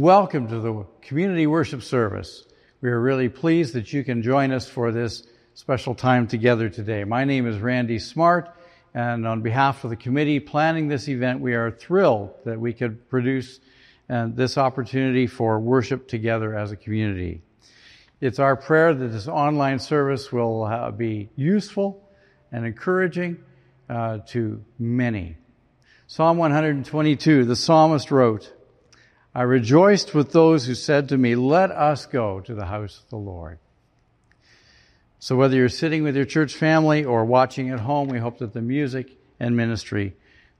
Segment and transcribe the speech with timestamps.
[0.00, 2.46] Welcome to the community worship service.
[2.80, 7.04] We are really pleased that you can join us for this special time together today.
[7.04, 8.48] My name is Randy Smart,
[8.94, 13.10] and on behalf of the committee planning this event, we are thrilled that we could
[13.10, 13.60] produce
[14.08, 17.42] uh, this opportunity for worship together as a community.
[18.22, 22.08] It's our prayer that this online service will uh, be useful
[22.50, 23.44] and encouraging
[23.90, 25.36] uh, to many.
[26.06, 28.50] Psalm 122, the psalmist wrote,
[29.34, 33.10] I rejoiced with those who said to me, Let us go to the house of
[33.10, 33.58] the Lord.
[35.20, 38.54] So, whether you're sitting with your church family or watching at home, we hope that
[38.54, 40.16] the music and ministry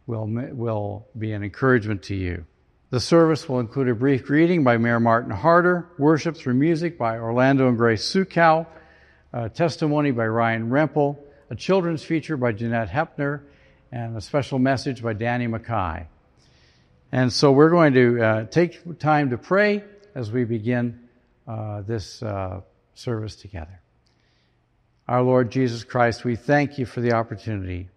[0.07, 2.45] will, will be an encouragement to you.
[2.91, 7.19] The service will include a brief greeting by Mayor Martin Harder, worship through music by
[7.19, 8.67] Orlando and Grace Sukow,
[9.33, 11.17] a testimony by Ryan Rempel,
[11.51, 13.43] a children's feature by Jeanette Hepner,
[13.91, 16.07] and a special message by Danny Mackay.
[17.13, 19.83] And so we're going to uh, take time to pray
[20.15, 21.09] as we begin
[21.47, 22.61] uh, this uh,
[22.95, 23.81] service together.
[25.09, 27.89] Our Lord Jesus Christ, we thank you for the opportunity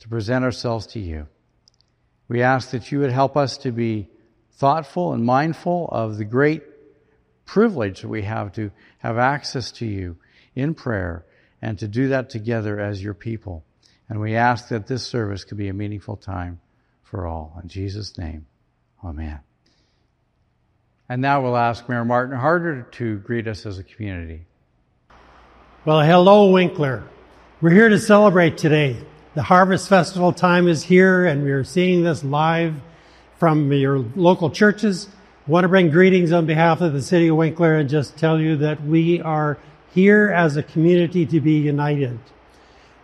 [0.00, 1.28] to present ourselves to you.
[2.28, 4.08] We ask that you would help us to be
[4.54, 6.64] thoughtful and mindful of the great
[7.44, 10.16] privilege that we have to have access to you
[10.56, 11.24] in prayer
[11.62, 13.64] and to do that together as your people.
[14.08, 16.60] And we ask that this service could be a meaningful time
[17.04, 17.60] for all.
[17.62, 18.46] In Jesus' name.
[19.04, 19.40] Amen.
[21.08, 24.46] And now we'll ask Mayor Martin Harder to greet us as a community.
[25.84, 27.04] Well, hello, Winkler.
[27.60, 28.96] We're here to celebrate today.
[29.34, 32.74] The Harvest Festival time is here, and we're seeing this live
[33.38, 35.08] from your local churches.
[35.46, 38.40] I want to bring greetings on behalf of the city of Winkler and just tell
[38.40, 39.58] you that we are
[39.94, 42.18] here as a community to be united.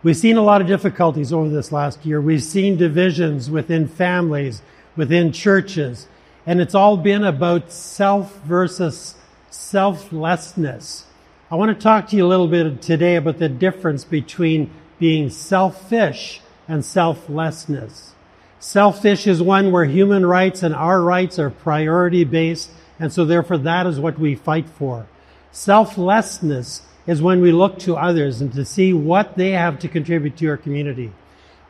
[0.03, 2.19] We've seen a lot of difficulties over this last year.
[2.19, 4.61] We've seen divisions within families
[4.95, 6.07] within churches.
[6.45, 9.15] And it's all been about self versus
[9.49, 11.05] selflessness.
[11.49, 15.29] I want to talk to you a little bit today about the difference between being
[15.29, 18.13] selfish and selflessness.
[18.59, 23.57] Selfish is one where human rights and our rights are priority based, and so therefore
[23.57, 25.05] that is what we fight for.
[25.51, 30.37] Selflessness is when we look to others and to see what they have to contribute
[30.37, 31.11] to our community.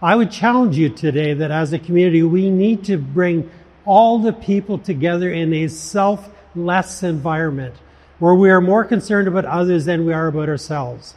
[0.04, 3.50] I would challenge you today that as a community, we need to bring
[3.86, 7.76] all the people together in a selfless environment
[8.20, 11.16] where we are more concerned about others than we are about ourselves.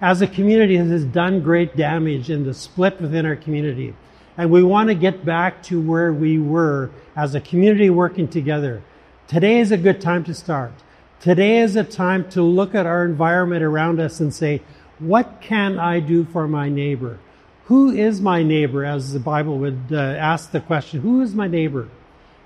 [0.00, 3.96] As a community, it has done great damage in the split within our community.
[4.36, 8.84] And we want to get back to where we were as a community working together.
[9.26, 10.74] Today is a good time to start.
[11.18, 14.62] Today is a time to look at our environment around us and say,
[15.00, 17.18] what can I do for my neighbor?
[17.68, 18.82] Who is my neighbor?
[18.82, 21.90] As the Bible would uh, ask the question, who is my neighbor?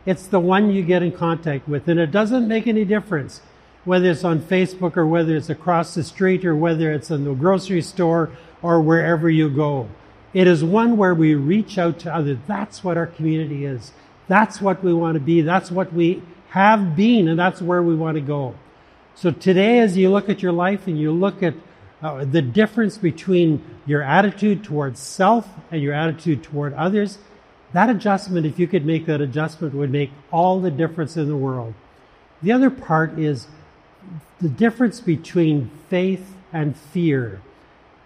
[0.05, 1.87] It's the one you get in contact with.
[1.87, 3.41] And it doesn't make any difference
[3.85, 7.35] whether it's on Facebook or whether it's across the street or whether it's in the
[7.35, 8.31] grocery store
[8.63, 9.89] or wherever you go.
[10.35, 12.39] It is one where we reach out to others.
[12.49, 13.93] That's what our community is.
[14.27, 15.41] That's what we want to be.
[15.41, 18.55] That's what we have been, and that's where we want to go.
[19.15, 21.55] So today, as you look at your life and you look at
[22.03, 27.19] uh, the difference between your attitude towards self and your attitude toward others,
[27.73, 31.37] that adjustment, if you could make that adjustment, would make all the difference in the
[31.37, 31.75] world.
[32.43, 33.47] The other part is
[34.41, 37.41] the difference between faith and fear.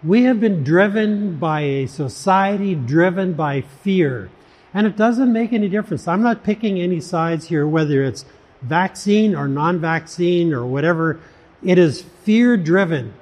[0.03, 4.29] We have been driven by a society driven by fear.
[4.73, 6.07] And it doesn't make any difference.
[6.07, 8.25] I'm not picking any sides here, whether it's
[8.61, 11.19] vaccine or non vaccine or whatever.
[11.63, 13.13] It is fear driven.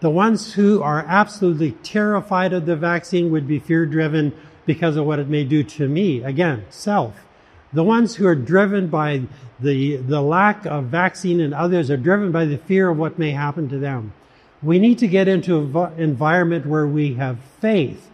[0.00, 4.34] The ones who are absolutely terrified of the vaccine would be fear driven
[4.66, 6.22] because of what it may do to me.
[6.22, 7.24] Again, self.
[7.72, 9.22] The ones who are driven by
[9.58, 13.30] the, the lack of vaccine and others are driven by the fear of what may
[13.30, 14.12] happen to them.
[14.62, 18.10] We need to get into an environment where we have faith,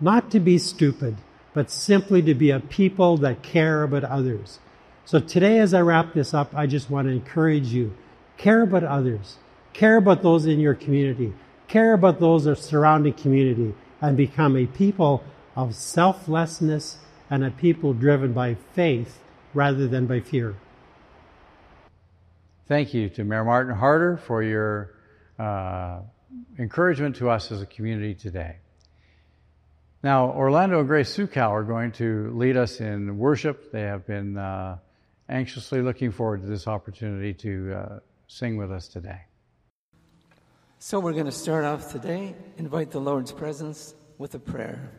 [0.00, 1.16] not to be stupid,
[1.52, 4.58] but simply to be a people that care about others.
[5.04, 7.96] So today, as I wrap this up, I just want to encourage you
[8.36, 9.36] care about others.
[9.72, 11.32] Care about those in your community.
[11.68, 15.22] Care about those of surrounding community and become a people
[15.56, 19.20] of selflessness and a people driven by faith
[19.54, 20.56] rather than by fear.
[22.66, 24.94] Thank you to Mayor Martin Harder for your
[25.38, 26.00] uh,
[26.58, 28.56] encouragement to us as a community today.
[30.02, 33.70] Now, Orlando and Grace Sukow are going to lead us in worship.
[33.70, 34.78] They have been uh,
[35.28, 39.20] anxiously looking forward to this opportunity to uh, sing with us today.
[40.82, 44.90] So we're going to start off today, invite the Lord's presence with a prayer.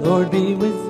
[0.00, 0.87] Lord be with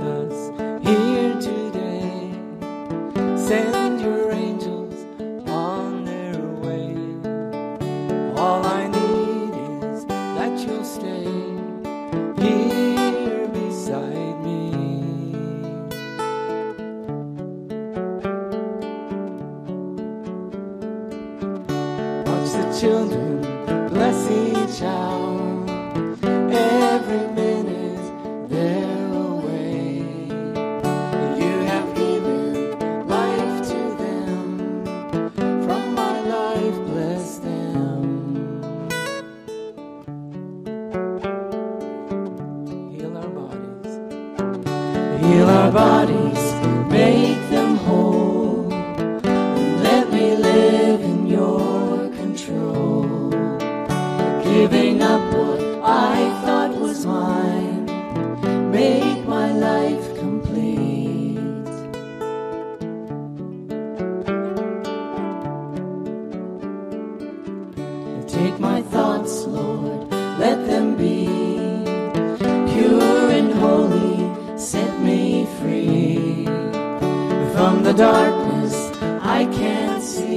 [77.68, 78.74] from the darkness
[79.22, 80.27] I can't see.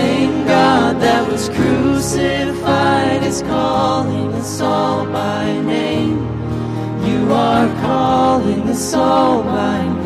[0.00, 6.16] Same God that was crucified is calling us all by name.
[7.06, 9.99] You are calling us all by name.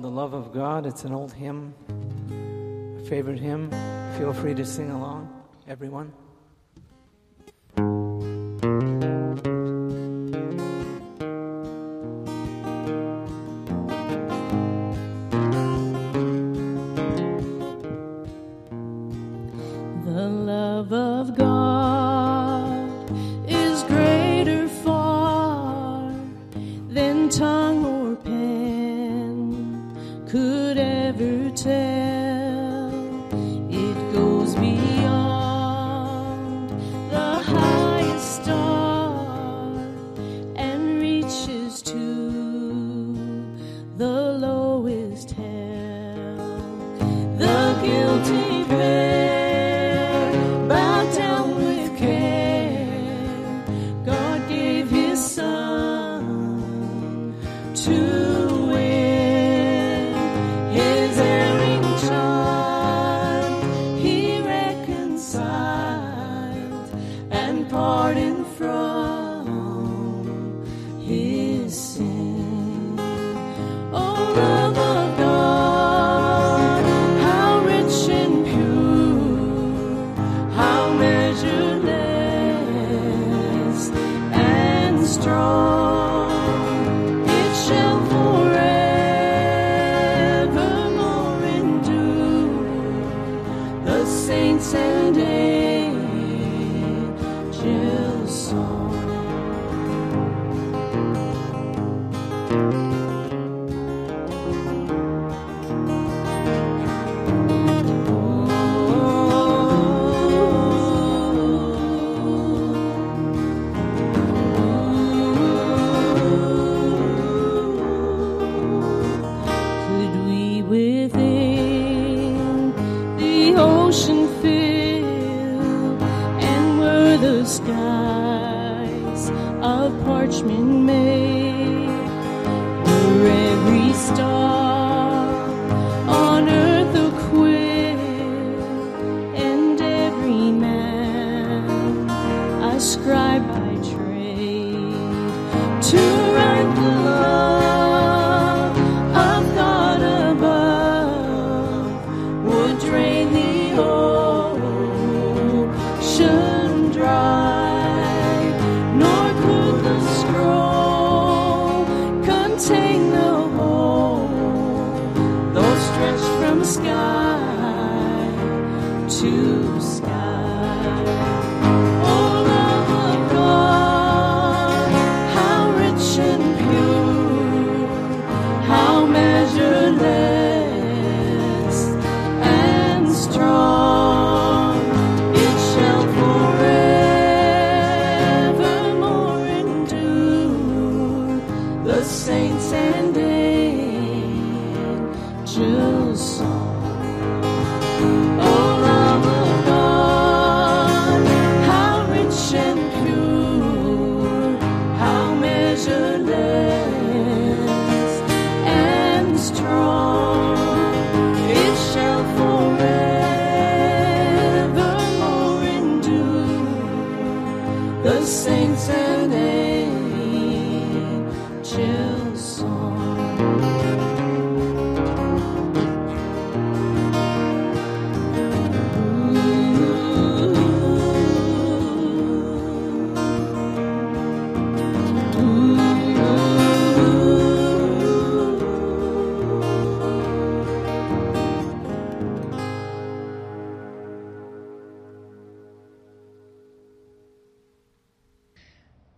[0.00, 0.86] called The Love of God.
[0.86, 1.74] It's an old hymn,
[2.98, 3.70] a favorite hymn.
[4.16, 5.28] Feel free to sing along,
[5.68, 6.12] everyone.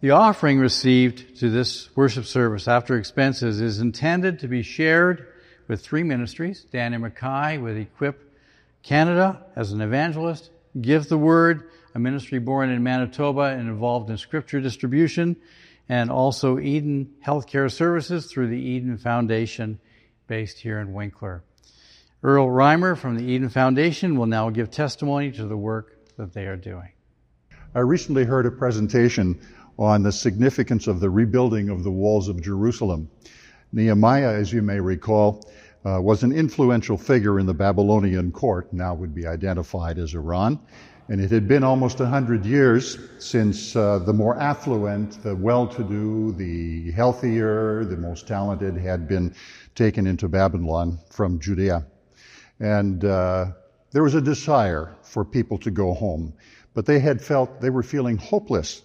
[0.02, 5.28] The offering received to this worship service after expenses is intended to be shared
[5.68, 8.21] with three ministries Danny Mackay with Equip
[8.82, 14.18] Canada as an evangelist, Give the Word, a ministry born in Manitoba and involved in
[14.18, 15.37] scripture distribution,
[15.88, 19.78] and also Eden Healthcare Services through the Eden Foundation
[20.26, 21.44] based here in Winkler.
[22.25, 26.47] Earl Reimer from the Eden Foundation will now give testimony to the work that they
[26.47, 26.88] are doing.
[27.73, 29.40] I recently heard a presentation
[29.79, 33.11] on the significance of the rebuilding of the walls of Jerusalem.
[33.73, 35.45] Nehemiah, as you may recall,
[35.85, 40.61] uh, was an influential figure in the Babylonian court, now would be identified as Iran.
[41.09, 46.33] And it had been almost a hundred years since uh, the more affluent, the well-to-do,
[46.33, 49.35] the healthier, the most talented had been
[49.75, 51.85] taken into Babylon from Judea.
[52.61, 53.47] And uh,
[53.91, 56.35] there was a desire for people to go home,
[56.73, 58.82] but they had felt they were feeling hopeless.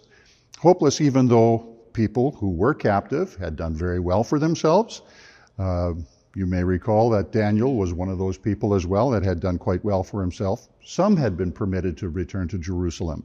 [0.59, 5.01] Hopeless even though people who were captive had done very well for themselves.
[5.57, 5.93] Uh,
[6.35, 9.57] you may recall that Daniel was one of those people as well that had done
[9.57, 10.67] quite well for himself.
[10.83, 13.23] Some had been permitted to return to Jerusalem.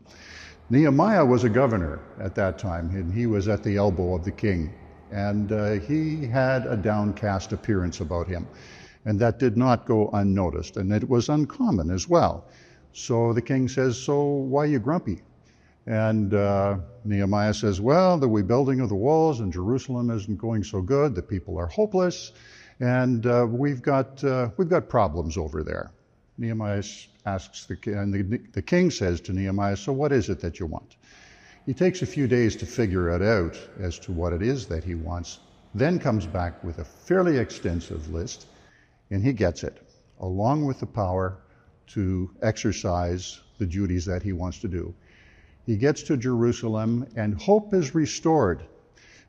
[0.70, 4.30] Nehemiah was a governor at that time, and he was at the elbow of the
[4.30, 4.72] king.
[5.10, 8.46] And uh, he had a downcast appearance about him.
[9.04, 12.46] And that did not go unnoticed, and it was uncommon as well.
[12.92, 15.22] So the king says, So why are you grumpy?
[15.86, 20.80] And uh, Nehemiah says, Well, the rebuilding of the walls in Jerusalem isn't going so
[20.80, 21.14] good.
[21.14, 22.32] The people are hopeless,
[22.78, 25.90] and uh, we've got uh, we've got problems over there.
[26.38, 26.84] Nehemiah
[27.26, 30.66] asks the and the, the king says to Nehemiah, "So what is it that you
[30.66, 30.96] want?"
[31.66, 34.84] He takes a few days to figure it out as to what it is that
[34.84, 35.40] he wants.
[35.74, 38.46] Then comes back with a fairly extensive list,
[39.10, 39.80] and he gets it,
[40.20, 41.38] along with the power
[41.88, 44.94] to exercise the duties that he wants to do.
[45.64, 48.64] He gets to Jerusalem, and hope is restored.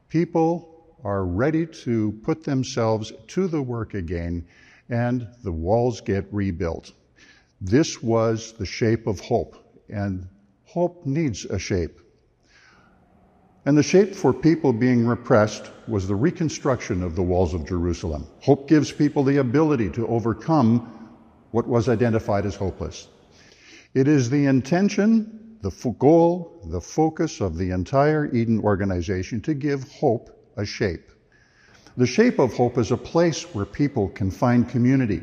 [0.10, 4.46] People are ready to put themselves to the work again,
[4.90, 6.92] and the walls get rebuilt.
[7.62, 9.56] This was the shape of hope,
[9.90, 10.28] and
[10.66, 12.00] hope needs a shape.
[13.66, 18.28] And the shape for people being repressed was the reconstruction of the walls of Jerusalem.
[18.42, 21.20] Hope gives people the ability to overcome
[21.52, 23.08] what was identified as hopeless.
[23.94, 29.90] It is the intention, the goal, the focus of the entire Eden organization to give
[29.90, 31.10] hope a shape.
[31.96, 35.22] The shape of hope is a place where people can find community.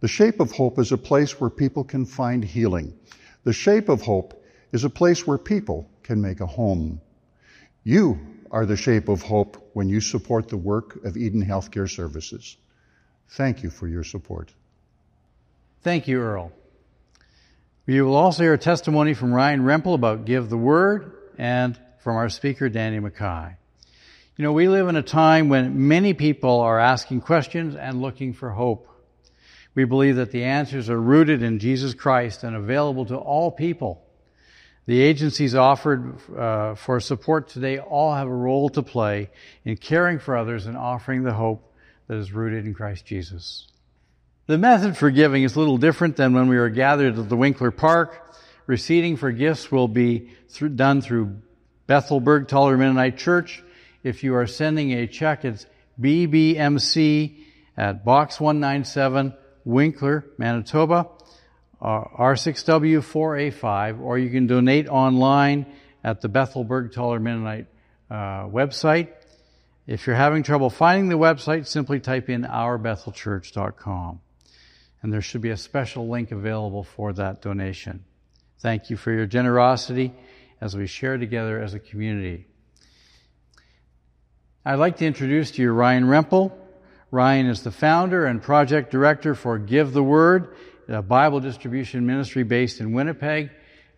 [0.00, 2.98] The shape of hope is a place where people can find healing.
[3.44, 4.42] The shape of hope
[4.72, 7.02] is a place where people can make a home.
[7.84, 8.18] You
[8.50, 12.56] are the shape of hope when you support the work of Eden Healthcare Services.
[13.28, 14.54] Thank you for your support.
[15.82, 16.50] Thank you, Earl.
[17.86, 22.16] We will also hear a testimony from Ryan Rempel about Give the Word and from
[22.16, 23.56] our speaker, Danny Mackay.
[24.36, 28.34] You know, we live in a time when many people are asking questions and looking
[28.34, 28.86] for hope.
[29.74, 34.02] We believe that the answers are rooted in Jesus Christ and available to all people.
[34.86, 39.30] The agencies offered uh, for support today all have a role to play
[39.64, 41.72] in caring for others and offering the hope
[42.08, 43.68] that is rooted in Christ Jesus.
[44.50, 47.36] The method for giving is a little different than when we were gathered at the
[47.36, 48.34] Winkler Park.
[48.66, 51.36] Receiving for gifts will be through, done through
[51.86, 53.62] Bethel Bergthaler Mennonite Church.
[54.02, 55.66] If you are sending a check, it's
[56.00, 57.44] BBMC
[57.76, 59.34] at Box 197,
[59.64, 61.08] Winkler, Manitoba
[61.80, 65.64] uh, R6W4A5, or you can donate online
[66.02, 67.68] at the Bethel Bergthaler Mennonite
[68.10, 69.10] uh, website.
[69.86, 74.22] If you're having trouble finding the website, simply type in ourbethelchurch.com.
[75.02, 78.04] And there should be a special link available for that donation.
[78.58, 80.12] Thank you for your generosity
[80.60, 82.46] as we share together as a community.
[84.64, 86.52] I'd like to introduce to you Ryan Rempel.
[87.10, 90.54] Ryan is the founder and project director for Give the Word
[90.86, 93.50] a Bible distribution ministry based in Winnipeg,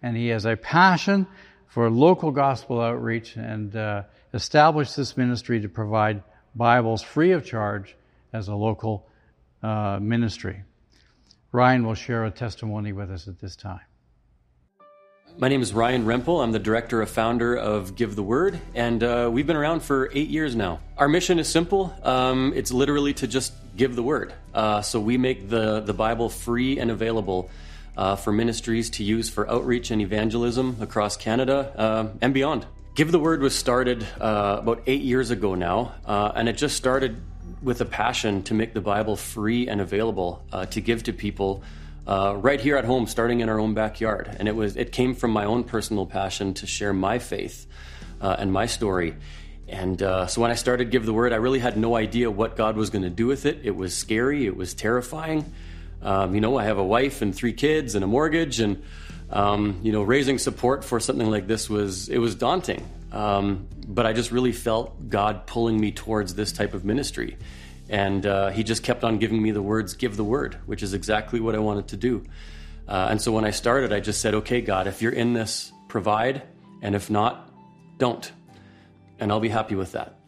[0.03, 1.27] and he has a passion
[1.67, 6.23] for local gospel outreach and uh, established this ministry to provide
[6.55, 7.97] Bibles free of charge
[8.33, 9.09] as a local
[9.63, 10.63] uh, ministry.
[11.55, 13.83] Ryan will share a testimony with us at this time.
[15.37, 16.43] My name is Ryan Rempel.
[16.43, 20.11] I'm the director of founder of Give the Word, and uh, we've been around for
[20.15, 20.81] eight years now.
[20.97, 21.95] Our mission is simple.
[22.03, 24.33] Um, it's literally to just give the Word.
[24.55, 27.51] Uh, so we make the, the Bible free and available
[27.99, 32.65] uh, for ministries to use for outreach and evangelism across Canada uh, and beyond.
[32.95, 36.77] Give the Word was started uh, about eight years ago now, uh, and it just
[36.77, 37.21] started
[37.63, 41.63] with a passion to make the Bible free and available to give to people
[42.07, 44.35] uh, right here at home, starting in our own backyard.
[44.39, 47.67] And it was it came from my own personal passion to share my faith
[48.21, 49.15] uh, and my story.
[49.69, 52.57] And uh, so when I started Give the Word, I really had no idea what
[52.57, 53.61] God was going to do with it.
[53.63, 54.47] It was scary.
[54.47, 55.51] It was terrifying.
[56.03, 58.83] Um, you know, I have a wife and three kids and a mortgage, and
[59.33, 64.05] Um, you know, raising support for something like this was it was daunting, um, but
[64.05, 67.39] I just really felt God pulling me towards this type of ministry,
[67.89, 70.93] and uh, He just kept on giving me the words, "Give the word," which is
[70.93, 72.25] exactly what I wanted to do.
[72.87, 75.73] Uh, and so when I started, I just said, "Okay, God, if you're in this,
[75.89, 76.43] provide,
[76.83, 77.51] and if not,
[77.97, 78.31] don't,"
[79.19, 80.19] and I'll be happy with that.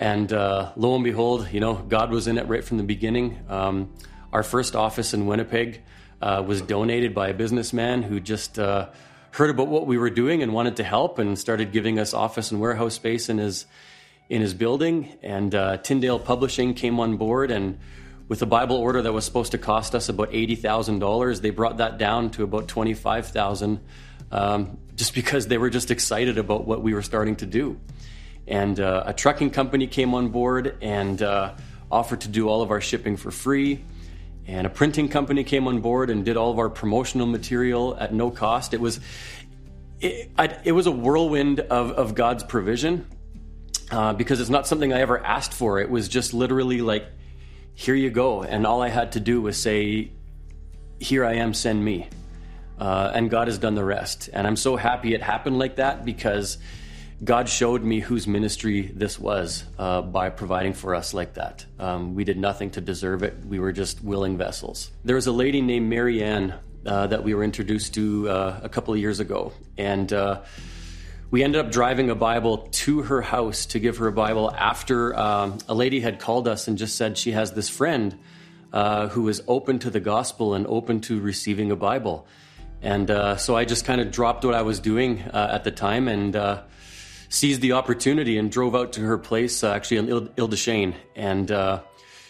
[0.00, 3.38] And uh, lo and behold, you know, God was in it right from the beginning.
[3.48, 3.92] Um,
[4.32, 5.82] our first office in Winnipeg
[6.20, 8.88] uh, was donated by a businessman who just uh,
[9.32, 12.50] heard about what we were doing and wanted to help, and started giving us office
[12.50, 13.66] and warehouse space in his
[14.28, 15.16] in his building.
[15.22, 17.78] And uh, Tyndale Publishing came on board, and
[18.28, 21.50] with a Bible order that was supposed to cost us about eighty thousand dollars, they
[21.50, 23.80] brought that down to about twenty five thousand,
[24.30, 27.80] um, just because they were just excited about what we were starting to do
[28.50, 31.54] and uh, a trucking company came on board and uh,
[31.90, 33.84] offered to do all of our shipping for free.
[34.50, 38.12] And a printing company came on board and did all of our promotional material at
[38.12, 38.74] no cost.
[38.74, 38.98] It was
[40.00, 43.06] it, I, it was a whirlwind of, of God's provision
[43.90, 45.78] uh, because it's not something I ever asked for.
[45.78, 47.06] It was just literally like,
[47.74, 50.10] here you go, and all I had to do was say,
[50.98, 52.08] "Here I am, send me."
[52.78, 54.30] Uh, and God has done the rest.
[54.32, 56.56] And I'm so happy it happened like that because
[57.22, 61.66] God showed me whose ministry this was uh, by providing for us like that.
[61.78, 63.44] Um, we did nothing to deserve it.
[63.44, 64.90] We were just willing vessels.
[65.04, 66.54] There was a lady named Mary Ann
[66.86, 69.52] uh, that we were introduced to uh, a couple of years ago.
[69.76, 70.40] And uh,
[71.30, 75.14] we ended up driving a Bible to her house to give her a Bible after
[75.14, 78.18] um, a lady had called us and just said she has this friend
[78.72, 82.26] uh, who is open to the gospel and open to receiving a Bible.
[82.80, 86.08] And uh, so I just kind of dropped what I was doing at the time
[86.08, 86.34] and
[87.30, 91.50] seized the opportunity and drove out to her place, uh, actually in Il- Ile and
[91.50, 91.80] uh,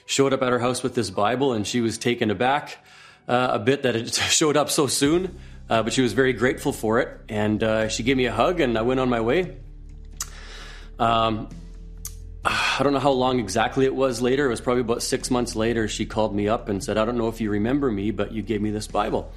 [0.07, 1.55] showed up at her house with this Bible.
[1.55, 2.79] And she was taken aback
[3.27, 6.73] uh, a bit that it showed up so soon, uh, but she was very grateful
[6.73, 7.21] for it.
[7.29, 9.57] And uh, she gave me a hug, and I went on my way.
[10.99, 11.49] Um,
[12.45, 14.47] I don't know how long exactly it was later.
[14.47, 15.89] It was probably about six months later.
[15.89, 18.43] She called me up and said, I don't know if you remember me, but you
[18.43, 19.33] gave me this Bible.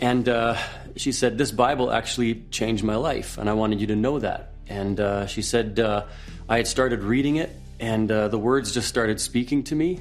[0.00, 0.56] And uh,
[0.96, 4.52] she said, This Bible actually changed my life, and I wanted you to know that.
[4.70, 6.04] And uh, she said, uh,
[6.48, 10.00] I had started reading it, and uh, the words just started speaking to me.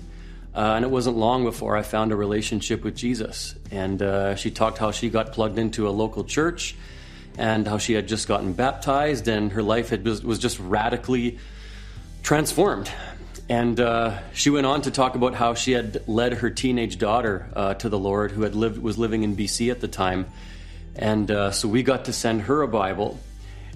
[0.56, 3.56] Uh, and it wasn't long before I found a relationship with Jesus.
[3.72, 6.76] And uh, she talked how she got plugged into a local church
[7.38, 11.40] and how she had just gotten baptized, and her life had, was just radically
[12.22, 12.92] transformed.
[13.48, 17.50] And uh, she went on to talk about how she had led her teenage daughter
[17.56, 20.28] uh, to the Lord, who had lived was living in BC at the time.
[20.96, 23.20] And uh, so we got to send her a Bible.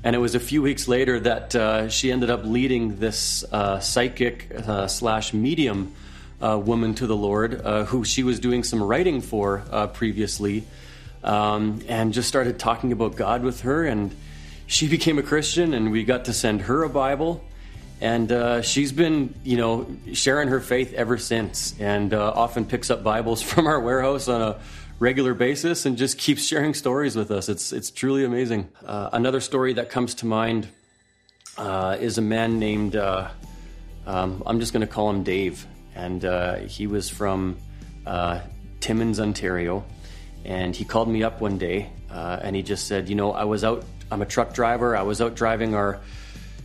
[0.03, 3.79] And it was a few weeks later that uh, she ended up leading this uh,
[3.79, 5.93] psychic uh, slash medium
[6.41, 7.53] woman to the Lord,
[7.87, 9.63] who she was doing some writing for
[9.93, 10.65] previously,
[11.23, 13.85] um, and just started talking about God with her.
[13.85, 14.13] And
[14.67, 17.41] she became a Christian, and we got to send her a Bible
[18.03, 22.91] and uh, she's been you know sharing her faith ever since and uh, often picks
[22.91, 24.59] up bibles from our warehouse on a
[24.99, 27.49] regular basis and just keeps sharing stories with us.
[27.49, 28.69] It's, it's truly amazing.
[28.85, 30.67] Uh, another story that comes to mind
[31.57, 33.29] uh, is a man named uh,
[34.05, 35.65] um, i'm just going to call him dave.
[35.95, 37.57] And uh, he was from
[38.79, 39.85] timmins ontario.
[40.43, 43.63] And he called me up one day and he just said you know i was
[43.63, 44.95] out i'm a truck driver.
[44.95, 45.99] I was out driving our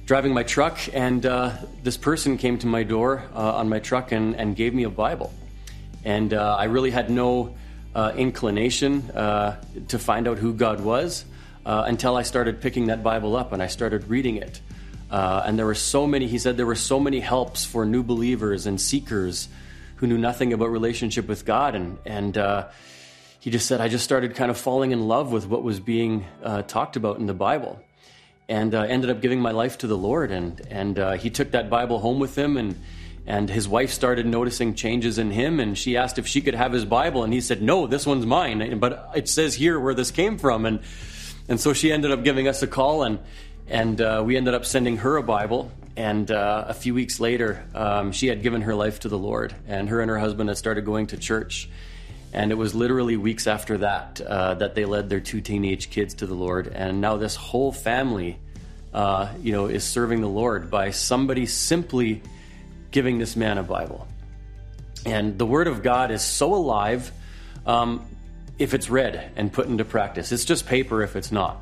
[0.08, 4.10] driving my truck, and uh, this person came to my door uh, on my truck
[4.10, 5.34] and, and, gave me a Bible.
[6.02, 7.54] And uh, I really had no
[7.94, 11.24] uh, inclination uh, to find out who God was
[11.66, 14.60] uh, until I started picking that Bible up and I started reading it.
[15.10, 18.66] and there were so many, he said, there were so many helps for new believers
[18.66, 19.48] and seekers
[19.96, 21.74] who knew nothing about relationship with God.
[21.74, 22.66] And, and
[23.40, 26.26] he just said, I just started kind of falling in love with what was being
[26.66, 27.80] talked about in the Bible
[28.48, 30.30] and uh, ended up giving my life to the Lord.
[30.30, 32.80] And and uh, he took that Bible home with him, and
[33.28, 36.72] and his wife started noticing changes in him, and she asked if she could have
[36.72, 40.10] his Bible, and he said, "No, this one's mine." But it says here where this
[40.10, 40.80] came from, and
[41.46, 43.18] and so she ended up giving us a call, and
[43.68, 45.70] and uh, we ended up sending her a Bible.
[45.94, 49.54] And uh, a few weeks later, um, she had given her life to the Lord,
[49.66, 51.68] and her and her husband had started going to church.
[52.32, 56.14] And it was literally weeks after that uh, that they led their two teenage kids
[56.14, 56.68] to the Lord.
[56.68, 58.38] And now this whole family,
[58.94, 62.22] uh, you know, is serving the Lord by somebody simply
[62.98, 64.08] giving this man a Bible.
[65.06, 67.12] And the Word of God is so alive
[67.64, 68.04] um,
[68.58, 70.32] if it's read and put into practice.
[70.32, 71.60] It's just paper if it's not.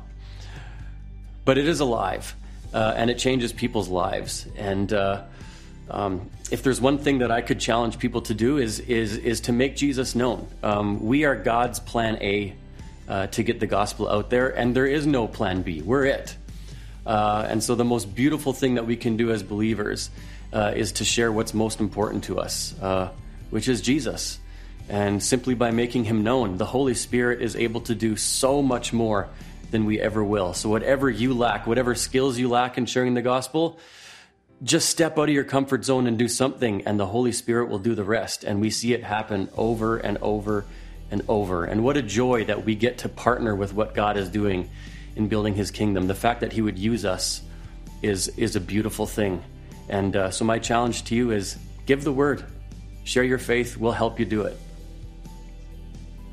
[1.45, 2.35] But it is alive,
[2.73, 4.47] uh, and it changes people's lives.
[4.57, 5.25] And uh,
[5.91, 9.41] um, if there's one thing that I could challenge people to do is is is
[9.41, 10.47] to make Jesus known.
[10.63, 12.55] Um, we are God's plan A
[13.07, 15.83] uh, to get the gospel out there, and there is no plan B.
[15.83, 16.35] We're it.
[17.05, 20.09] Uh, and so, the most beautiful thing that we can do as believers
[20.53, 23.09] uh, is to share what's most important to us, uh,
[23.49, 24.39] which is Jesus.
[24.89, 28.93] And simply by making him known, the Holy Spirit is able to do so much
[28.93, 29.27] more
[29.71, 30.53] than we ever will.
[30.53, 33.79] So, whatever you lack, whatever skills you lack in sharing the gospel,
[34.63, 37.79] just step out of your comfort zone and do something, and the Holy Spirit will
[37.79, 38.43] do the rest.
[38.43, 40.65] And we see it happen over and over
[41.11, 41.65] and over.
[41.65, 44.69] And what a joy that we get to partner with what God is doing
[45.15, 46.07] in building His kingdom.
[46.07, 47.41] The fact that He would use us
[48.01, 49.43] is is a beautiful thing.
[49.89, 52.43] And uh, so, my challenge to you is give the word,
[53.03, 53.77] share your faith.
[53.77, 54.57] We'll help you do it.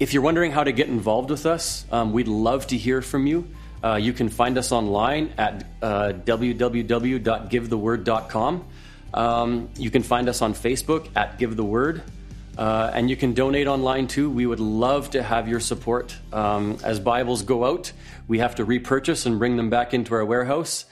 [0.01, 3.27] If you're wondering how to get involved with us, um, we'd love to hear from
[3.27, 3.49] you.
[3.83, 8.65] Uh, you can find us online at uh, www.givetheword.com.
[9.13, 12.03] Um, you can find us on Facebook at Give the Word.
[12.57, 14.31] Uh, and you can donate online too.
[14.31, 16.17] We would love to have your support.
[16.33, 17.93] Um, as Bibles go out,
[18.29, 20.85] we have to repurchase and bring them back into our warehouse.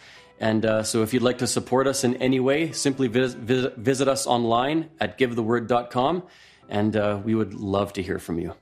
[0.43, 3.77] And uh, so if you'd like to support us in any way, simply visit, visit,
[3.77, 6.25] visit us online at givetheword.com.
[6.69, 8.55] And uh, we would love to hear from you.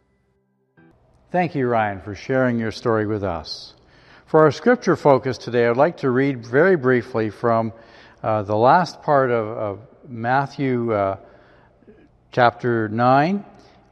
[1.32, 3.72] Thank you, Ryan, for sharing your story with us.
[4.26, 7.72] For our scripture focus today, I'd like to read very briefly from
[8.22, 11.16] uh, the last part of, of Matthew uh,
[12.30, 13.42] chapter 9,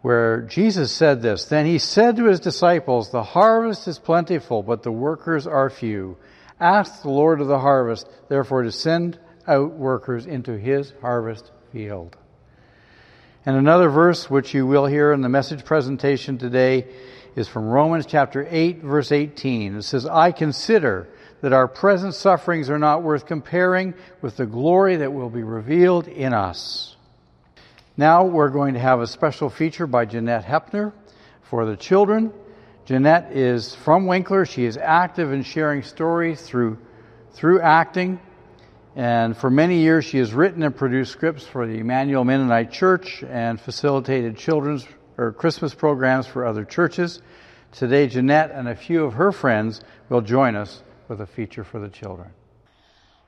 [0.03, 4.83] where Jesus said this Then he said to his disciples, The harvest is plentiful, but
[4.83, 6.19] the workers are few.
[6.61, 12.17] Ask the Lord of the harvest, therefore, to send out workers into his harvest field.
[13.47, 16.87] And another verse, which you will hear in the message presentation today,
[17.37, 19.77] is from Romans chapter 8, verse 18.
[19.77, 21.09] It says, I consider
[21.41, 26.09] that our present sufferings are not worth comparing with the glory that will be revealed
[26.09, 26.97] in us.
[27.97, 30.93] Now we're going to have a special feature by Jeanette Hepner
[31.43, 32.33] for the children.
[32.89, 34.47] Jeanette is from Winkler.
[34.47, 36.79] She is active in sharing stories through,
[37.33, 38.19] through acting.
[38.97, 43.23] And for many years, she has written and produced scripts for the Emmanuel Mennonite Church
[43.23, 44.87] and facilitated children's
[45.19, 47.21] or Christmas programs for other churches.
[47.73, 51.81] Today, Jeanette and a few of her friends will join us with a feature for
[51.81, 52.31] the children.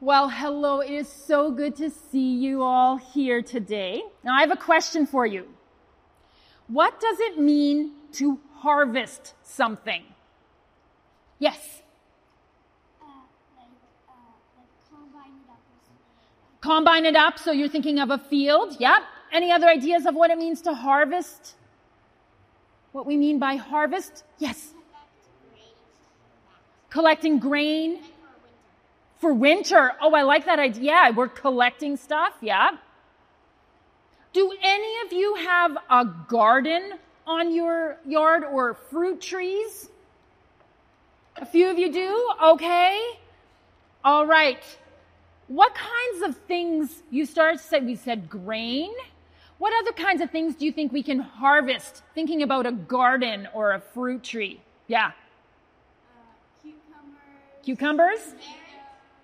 [0.00, 0.80] Well, hello.
[0.80, 4.00] It is so good to see you all here today.
[4.24, 5.46] Now, I have a question for you.
[6.66, 10.04] What does it mean to harvest something?
[11.38, 11.82] Yes.
[16.60, 18.76] Combine it up, so you're thinking of a field.
[18.78, 19.02] Yep.
[19.32, 21.54] Any other ideas of what it means to harvest?
[22.92, 24.24] What we mean by harvest?
[24.38, 24.74] Yes.
[26.90, 28.00] Collecting grain
[29.20, 29.92] for winter.
[30.02, 30.82] Oh, I like that idea.
[30.82, 32.34] Yeah, we're collecting stuff.
[32.42, 32.72] Yeah.
[34.32, 36.92] Do any of you have a garden
[37.30, 39.88] on your yard or fruit trees?
[41.36, 42.30] A few of you do?
[42.42, 43.00] Okay.
[44.04, 44.62] All right.
[45.46, 47.80] What kinds of things you started to say?
[47.80, 48.90] We said grain.
[49.58, 53.46] What other kinds of things do you think we can harvest thinking about a garden
[53.54, 54.60] or a fruit tree?
[54.88, 55.06] Yeah.
[55.06, 56.72] Uh,
[57.62, 58.24] cucumbers.
[58.24, 58.34] Cucumbers?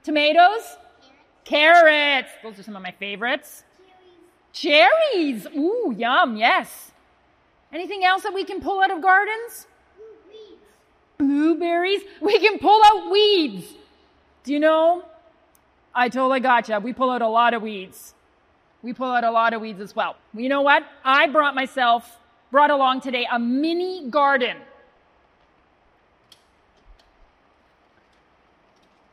[0.05, 0.77] Tomatoes?
[1.45, 2.29] Carrots.
[2.43, 3.65] Those are some of my favorites.
[4.53, 5.43] Cherries.
[5.43, 5.57] Cherries.
[5.57, 6.93] Ooh, yum, yes.
[7.77, 9.67] Anything else that we can pull out of gardens?
[10.31, 10.63] Weeds.
[11.19, 12.01] Blueberries.
[12.23, 13.75] We can pull out weeds.
[14.45, 15.05] Do you know?
[15.95, 16.81] I totally gotcha.
[16.81, 18.15] We pull out a lot of weeds.
[18.81, 20.17] We pull out a lot of weeds as well.
[20.33, 20.85] You know what?
[21.05, 22.19] I brought myself,
[22.51, 24.57] brought along today a mini garden.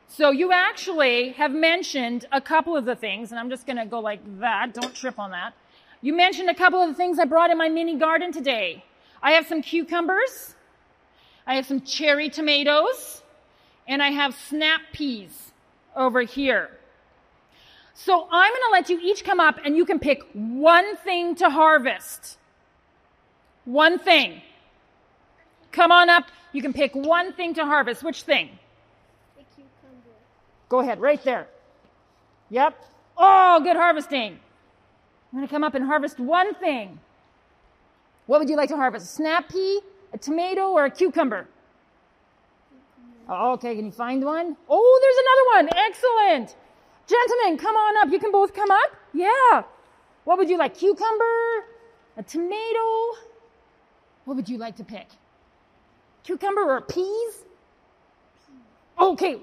[0.08, 3.84] So you actually have mentioned a couple of the things, and I'm just going to
[3.84, 4.72] go like that.
[4.72, 5.52] Don't trip on that.
[6.04, 8.84] You mentioned a couple of the things I brought in my mini garden today.
[9.22, 10.54] I have some cucumbers.
[11.46, 13.22] I have some cherry tomatoes.
[13.88, 15.52] And I have snap peas
[15.96, 16.68] over here.
[17.94, 21.36] So I'm going to let you each come up and you can pick one thing
[21.36, 22.36] to harvest.
[23.64, 24.42] One thing.
[25.72, 26.26] Come on up.
[26.52, 28.02] You can pick one thing to harvest.
[28.02, 28.50] Which thing?
[29.38, 30.18] The cucumber.
[30.68, 31.46] Go ahead, right there.
[32.50, 32.78] Yep.
[33.16, 34.40] Oh, good harvesting.
[35.34, 37.00] I'm going to come up and harvest one thing.
[38.26, 39.04] What would you like to harvest?
[39.04, 39.80] A snap pea,
[40.12, 41.48] a tomato, or a cucumber?
[43.28, 44.56] Oh, okay, can you find one?
[44.68, 45.84] Oh, there's another one.
[45.88, 46.56] Excellent.
[47.08, 48.12] Gentlemen, come on up.
[48.12, 48.92] You can both come up.
[49.12, 49.64] Yeah.
[50.22, 50.78] What would you like?
[50.78, 51.64] Cucumber?
[52.16, 53.18] A tomato?
[54.26, 55.08] What would you like to pick?
[56.22, 57.42] Cucumber or peas?
[59.00, 59.38] Okay,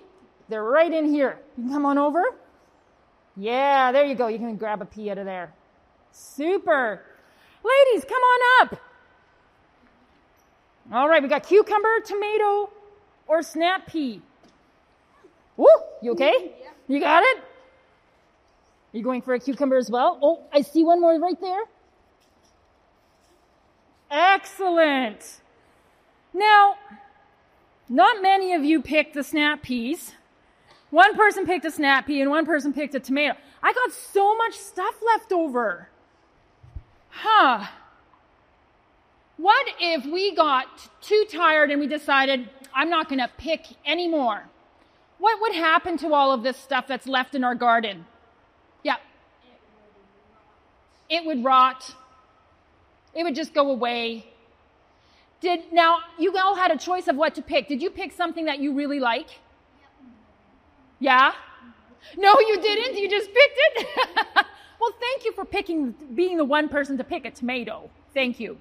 [0.47, 1.37] they're right in here.
[1.57, 2.23] You can come on over.
[3.35, 4.27] Yeah, there you go.
[4.27, 5.53] You can grab a pea out of there.
[6.11, 7.03] Super.
[7.63, 8.79] Ladies, come on up.
[10.91, 12.69] All right, we got cucumber, tomato,
[13.27, 14.21] or snap pea.
[15.55, 15.67] Woo!
[16.01, 16.53] You okay?
[16.87, 17.43] You got it?
[18.91, 20.19] You going for a cucumber as well?
[20.21, 21.63] Oh, I see one more right there.
[24.09, 25.39] Excellent.
[26.33, 26.75] Now,
[27.87, 30.13] not many of you picked the snap peas.
[30.89, 33.37] One person picked a snap pea and one person picked a tomato.
[33.63, 35.87] I got so much stuff left over.
[37.23, 37.67] Huh.
[39.37, 44.43] What if we got too tired and we decided, I'm not going to pick anymore?
[45.19, 48.05] What would happen to all of this stuff that's left in our garden?
[48.83, 48.95] Yeah.
[51.09, 51.93] It would rot.
[53.13, 54.25] It would just go away.
[55.41, 57.67] Did now you all had a choice of what to pick.
[57.67, 59.27] Did you pick something that you really like?
[60.99, 61.33] Yeah?
[62.17, 62.97] No, you didn't.
[62.97, 64.45] You just picked it.
[64.81, 67.91] well, thank you for picking being the one person to pick a tomato.
[68.15, 68.57] Thank you.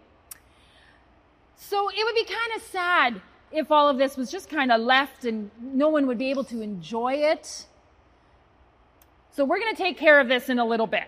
[1.57, 4.83] So it would be kind of sad if all of this was just kind of
[4.83, 7.67] left and no one would be able to enjoy it.
[9.31, 11.05] So we're going to take care of this in a little bit.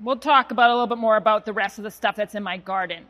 [0.00, 2.42] We'll talk about a little bit more about the rest of the stuff that's in
[2.42, 3.04] my garden.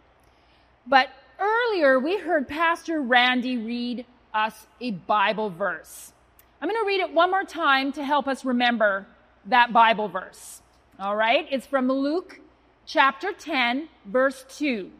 [0.84, 4.04] But earlier we heard Pastor Randy read
[4.34, 6.12] us a Bible verse.
[6.60, 9.06] I'm going to read it one more time to help us remember
[9.44, 10.60] that Bible verse.
[10.98, 11.46] All right?
[11.50, 12.40] It's from Luke
[12.86, 14.90] chapter 10, verse 2.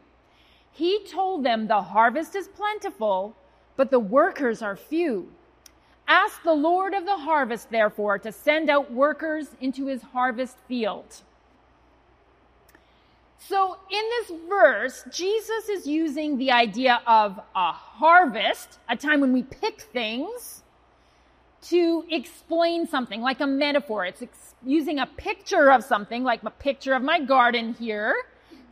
[0.71, 3.35] He told them, The harvest is plentiful,
[3.75, 5.31] but the workers are few.
[6.07, 11.23] Ask the Lord of the harvest, therefore, to send out workers into his harvest field.
[13.39, 19.33] So, in this verse, Jesus is using the idea of a harvest, a time when
[19.33, 20.63] we pick things,
[21.69, 24.05] to explain something, like a metaphor.
[24.05, 28.15] It's ex- using a picture of something, like a picture of my garden here,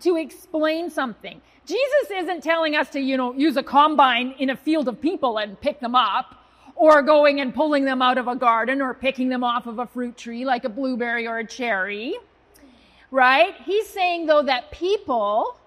[0.02, 1.42] to explain something.
[1.66, 5.38] Jesus isn't telling us to, you know, use a combine in a field of people
[5.38, 6.42] and pick them up,
[6.76, 9.88] or going and pulling them out of a garden, or picking them off of a
[9.88, 12.16] fruit tree like a blueberry or a cherry
[13.12, 13.56] right?
[13.64, 15.58] He's saying, though, that people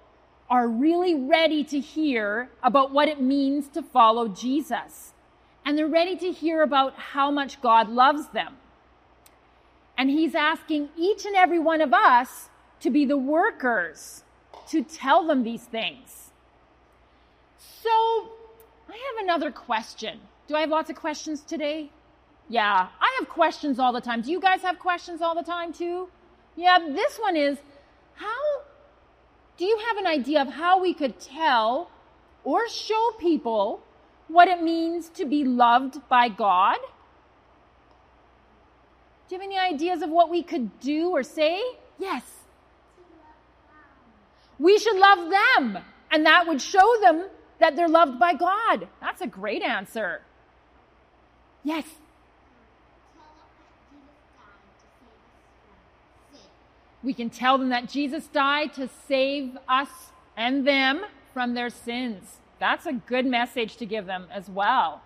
[0.51, 5.15] are really ready to hear about what it means to follow Jesus.
[5.69, 8.57] And they're ready to hear about how much God loves them.
[9.99, 12.49] And he's asking each and every one of us
[12.81, 14.25] to be the workers
[14.69, 16.31] to tell them these things.
[17.59, 17.91] So,
[18.89, 20.21] I have another question.
[20.47, 21.91] Do I have lots of questions today?
[22.49, 24.23] Yeah, I have questions all the time.
[24.23, 26.09] Do you guys have questions all the time too?
[26.57, 27.59] Yeah, this one is
[28.15, 28.63] how
[29.59, 31.91] do you have an idea of how we could tell
[32.43, 33.83] or show people
[34.29, 36.79] what it means to be loved by God?
[39.29, 41.61] Do you have any ideas of what we could do or say?
[41.99, 42.23] Yes.
[44.59, 45.79] We should love them,
[46.11, 47.25] and that would show them
[47.59, 48.89] that they're loved by God.
[49.01, 50.23] That's a great answer.
[51.63, 51.85] Yes.
[57.03, 59.89] We can tell them that Jesus died to save us
[60.37, 61.03] and them
[61.33, 62.39] from their sins.
[62.59, 65.03] That's a good message to give them as well.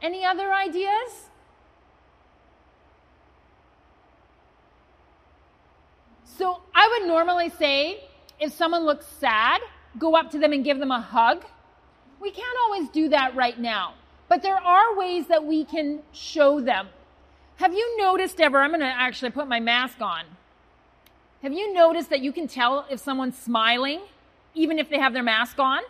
[0.00, 1.30] Any other ideas?
[6.24, 8.04] So I would normally say
[8.38, 9.60] if someone looks sad,
[9.98, 11.44] go up to them and give them a hug.
[12.20, 13.94] We can't always do that right now,
[14.28, 16.88] but there are ways that we can show them.
[17.56, 18.60] Have you noticed ever?
[18.60, 20.24] I'm going to actually put my mask on.
[21.42, 24.00] Have you noticed that you can tell if someone's smiling
[24.54, 25.82] even if they have their mask on?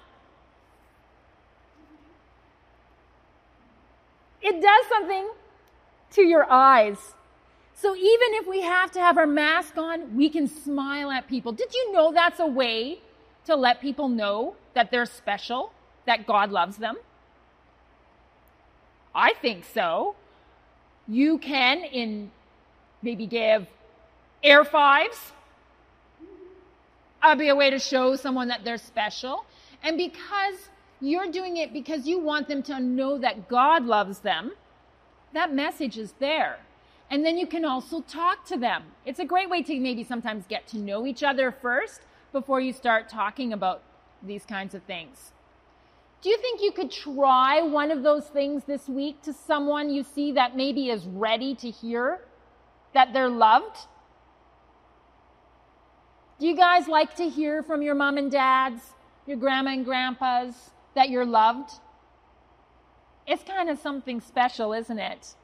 [4.47, 5.29] It does something
[6.13, 6.99] to your eyes.
[7.75, 11.53] So even if we have to have our mask on, we can smile at people.
[11.53, 13.01] Did you know that's a way
[13.47, 15.73] to let people know that they're special,
[16.07, 16.97] that God loves them?
[19.15, 20.15] I think so.
[21.09, 22.31] You can in
[23.03, 23.67] maybe give
[24.43, 25.33] air fives
[27.27, 29.45] uh, be a way to show someone that they're special.
[29.83, 30.69] And because
[31.01, 34.53] you're doing it because you want them to know that God loves them,
[35.35, 36.59] that message is there.
[37.11, 38.83] And then you can also talk to them.
[39.05, 42.01] It's a great way to maybe sometimes get to know each other first
[42.33, 43.83] before you start talking about
[44.23, 45.33] these kinds of things.
[46.23, 50.03] Do you think you could try one of those things this week to someone you
[50.03, 52.21] see that maybe is ready to hear
[52.95, 53.77] that they're loved?
[56.41, 58.83] Do you guys like to hear from your mom and dads,
[59.27, 61.71] your grandma and grandpas, that you're loved?
[63.27, 65.35] It's kind of something special, isn't it?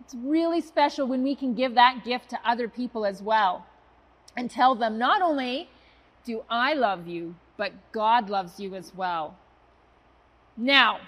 [0.00, 3.66] It's really special when we can give that gift to other people as well
[4.36, 5.68] and tell them not only
[6.24, 9.36] do I love you, but God loves you as well.
[10.56, 11.00] Now,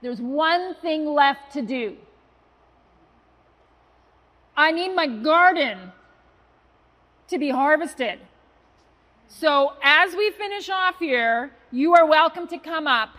[0.00, 1.96] there's one thing left to do.
[4.56, 5.92] I need my garden
[7.28, 8.20] to be harvested.
[9.28, 13.16] So, as we finish off here, you are welcome to come up.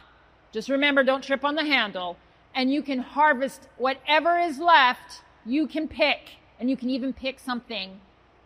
[0.52, 2.18] Just remember, don't trip on the handle.
[2.54, 6.30] And you can harvest whatever is left, you can pick.
[6.60, 8.00] And you can even pick something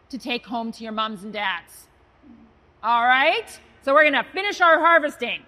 [0.09, 1.87] to take home to your moms and dads.
[2.81, 3.59] All right?
[3.81, 5.43] So, we're going to finish our harvesting.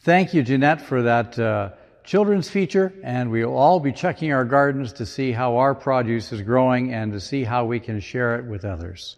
[0.00, 1.70] Thank you, Jeanette, for that uh,
[2.02, 6.32] children's feature, and we will all be checking our gardens to see how our produce
[6.32, 9.16] is growing and to see how we can share it with others.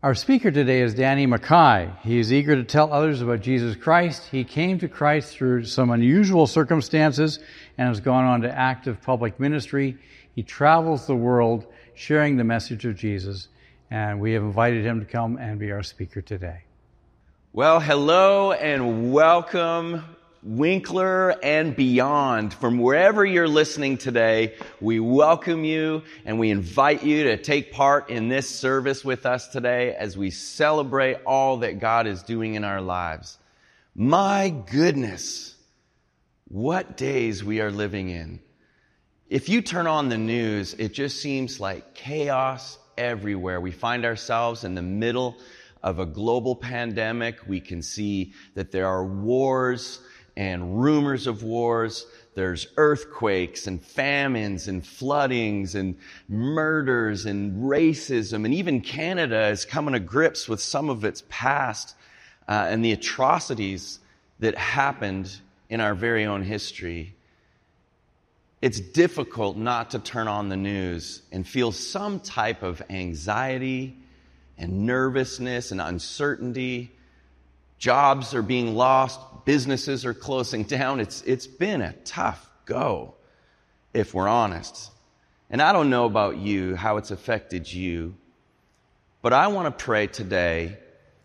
[0.00, 1.90] Our speaker today is Danny Mackay.
[2.04, 4.28] He is eager to tell others about Jesus Christ.
[4.30, 7.40] He came to Christ through some unusual circumstances
[7.76, 9.96] and has gone on to active public ministry.
[10.36, 13.48] He travels the world sharing the message of Jesus,
[13.90, 16.60] and we have invited him to come and be our speaker today.
[17.52, 20.04] Well, hello and welcome,
[20.42, 22.54] Winkler and beyond.
[22.54, 28.08] From wherever you're listening today, we welcome you and we invite you to take part
[28.08, 32.62] in this service with us today as we celebrate all that God is doing in
[32.62, 33.36] our lives.
[33.96, 35.56] My goodness,
[36.46, 38.38] what days we are living in.
[39.28, 43.60] If you turn on the news, it just seems like chaos everywhere.
[43.60, 45.36] We find ourselves in the middle
[45.82, 47.40] of a global pandemic.
[47.46, 50.00] We can see that there are wars
[50.38, 52.06] and rumors of wars.
[52.36, 55.96] There's earthquakes and famines and floodings and
[56.28, 58.44] murders and racism.
[58.44, 61.96] And even Canada is coming to grips with some of its past
[62.46, 63.98] uh, and the atrocities
[64.38, 65.28] that happened
[65.68, 67.16] in our very own history.
[68.62, 73.96] It's difficult not to turn on the news and feel some type of anxiety
[74.56, 76.92] and nervousness and uncertainty.
[77.78, 81.00] Jobs are being lost, businesses are closing down.
[81.00, 83.14] It's, it's been a tough go,
[83.94, 84.90] if we're honest.
[85.50, 88.14] And I don't know about you, how it's affected you,
[89.22, 90.76] but I want to pray today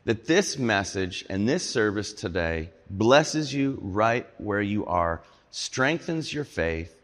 [0.06, 6.44] that this message and this service today blesses you right where you are, strengthens your
[6.44, 6.96] faith,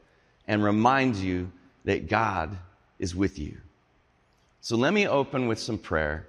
[0.47, 1.51] and reminds you
[1.85, 2.57] that God
[2.97, 3.57] is with you.
[4.61, 6.27] So let me open with some prayer.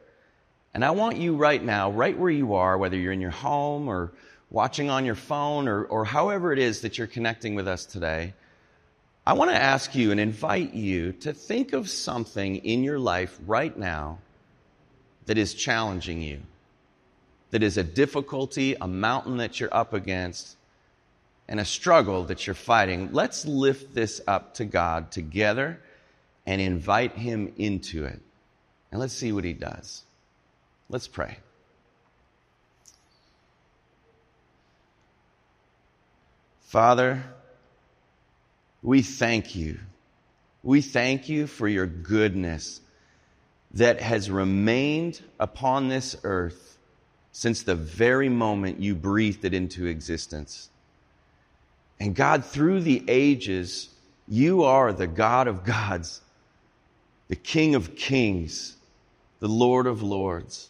[0.73, 3.89] And I want you right now, right where you are, whether you're in your home
[3.89, 4.13] or
[4.51, 8.35] watching on your phone or, or however it is that you're connecting with us today,
[9.27, 13.39] I want to ask you and invite you to think of something in your life
[13.47, 14.19] right now
[15.27, 16.41] that is challenging you,
[17.51, 20.57] that is a difficulty, a mountain that you're up against,
[21.49, 23.11] and a struggle that you're fighting.
[23.13, 25.81] Let's lift this up to God together
[26.47, 28.21] and invite Him into it.
[28.91, 30.05] And let's see what He does.
[30.91, 31.39] Let's pray.
[36.63, 37.23] Father,
[38.83, 39.79] we thank you.
[40.65, 42.81] We thank you for your goodness
[43.73, 46.77] that has remained upon this earth
[47.31, 50.71] since the very moment you breathed it into existence.
[52.01, 53.91] And God, through the ages,
[54.27, 56.21] you are the God of gods,
[57.29, 58.75] the King of kings,
[59.39, 60.70] the Lord of lords.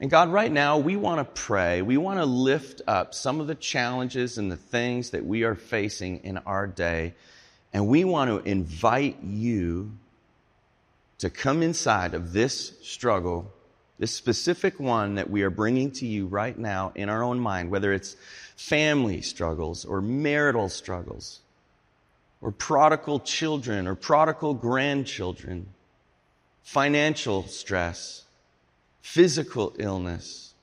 [0.00, 1.82] And God, right now, we want to pray.
[1.82, 5.56] We want to lift up some of the challenges and the things that we are
[5.56, 7.14] facing in our day.
[7.72, 9.92] And we want to invite you
[11.18, 13.52] to come inside of this struggle,
[13.98, 17.70] this specific one that we are bringing to you right now in our own mind,
[17.70, 18.14] whether it's
[18.54, 21.40] family struggles or marital struggles
[22.40, 25.66] or prodigal children or prodigal grandchildren,
[26.62, 28.24] financial stress
[29.00, 30.54] physical illness,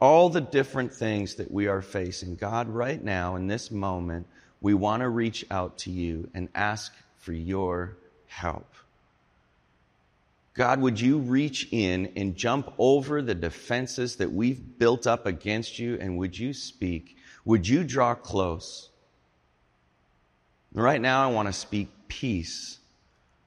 [0.00, 2.36] all the different things that we are facing.
[2.36, 4.26] God, right now, in this moment,
[4.60, 7.96] we want to reach out to you and ask for your
[8.26, 8.74] help.
[10.54, 15.78] God, would you reach in and jump over the defenses that we've built up against
[15.78, 17.16] you and would you speak?
[17.44, 18.88] Would you draw close?
[20.72, 22.78] Right now, I want to speak peace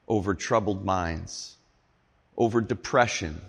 [0.07, 1.57] over troubled minds,
[2.40, 3.40] over depression,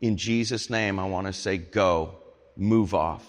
[0.00, 2.14] in Jesus' name, I want to say, go,
[2.56, 3.24] move off.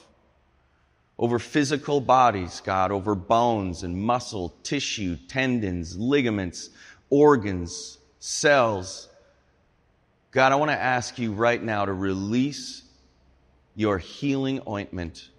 [1.18, 6.70] Over physical bodies, God, over bones and muscle, tissue, tendons, ligaments,
[7.10, 9.10] organs, cells.
[10.32, 12.84] God, I want to ask you right now to release
[13.76, 15.30] your healing ointment,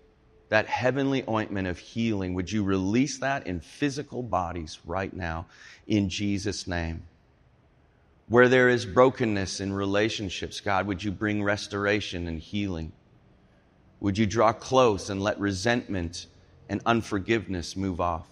[0.50, 2.34] that heavenly ointment of healing.
[2.34, 5.46] Would you release that in physical bodies right now
[5.86, 7.04] in Jesus' name?
[8.30, 12.92] Where there is brokenness in relationships, God, would you bring restoration and healing?
[13.98, 16.28] Would you draw close and let resentment
[16.68, 18.28] and unforgiveness move off?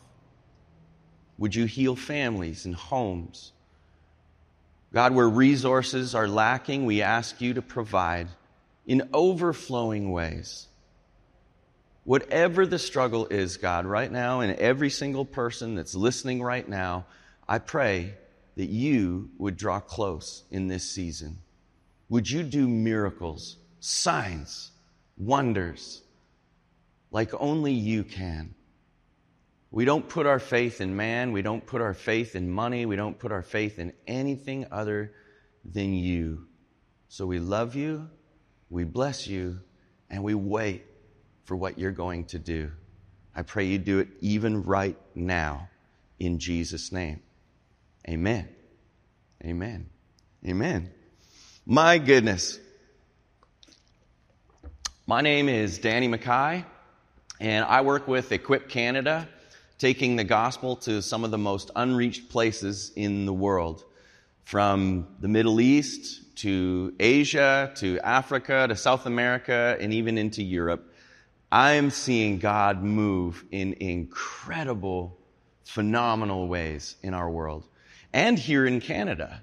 [1.37, 3.51] Would you heal families and homes?
[4.95, 8.29] God, where resources are lacking, we ask you to provide
[8.87, 10.69] in overflowing ways.
[12.05, 17.07] Whatever the struggle is, God, right now, in every single person that's listening right now,
[17.49, 18.15] I pray
[18.59, 21.39] that you would draw close in this season.
[22.09, 24.73] Would you do miracles, signs,
[25.17, 26.03] wonders
[27.13, 28.57] like only you can?
[29.71, 31.31] We don't put our faith in man.
[31.31, 32.85] We don't put our faith in money.
[32.85, 35.13] We don't put our faith in anything other
[35.65, 36.49] than you.
[37.07, 38.11] So we love you,
[38.71, 39.61] we bless you,
[40.11, 40.85] and we wait
[41.45, 42.73] for what you're going to do.
[43.37, 45.69] I pray you do it even right now
[46.19, 47.21] in Jesus' name.
[48.09, 48.49] Amen.
[49.45, 49.87] Amen.
[50.47, 50.91] Amen.
[51.67, 52.59] My goodness.
[55.07, 56.65] My name is Danny Mackay,
[57.39, 59.29] and I work with Equip Canada,
[59.77, 63.85] taking the gospel to some of the most unreached places in the world,
[64.45, 70.95] from the Middle East to Asia to Africa to South America and even into Europe.
[71.53, 75.19] I'm seeing God move in incredible,
[75.65, 77.69] phenomenal ways in our world
[78.13, 79.43] and here in Canada.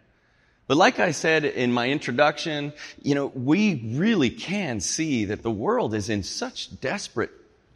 [0.68, 5.52] But like I said in my introduction, you know, we really can see that the
[5.52, 7.32] world is in such desperate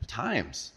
[0.07, 0.71] times.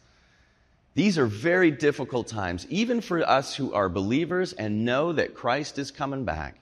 [0.95, 5.79] These are very difficult times, even for us who are believers and know that Christ
[5.79, 6.59] is coming back.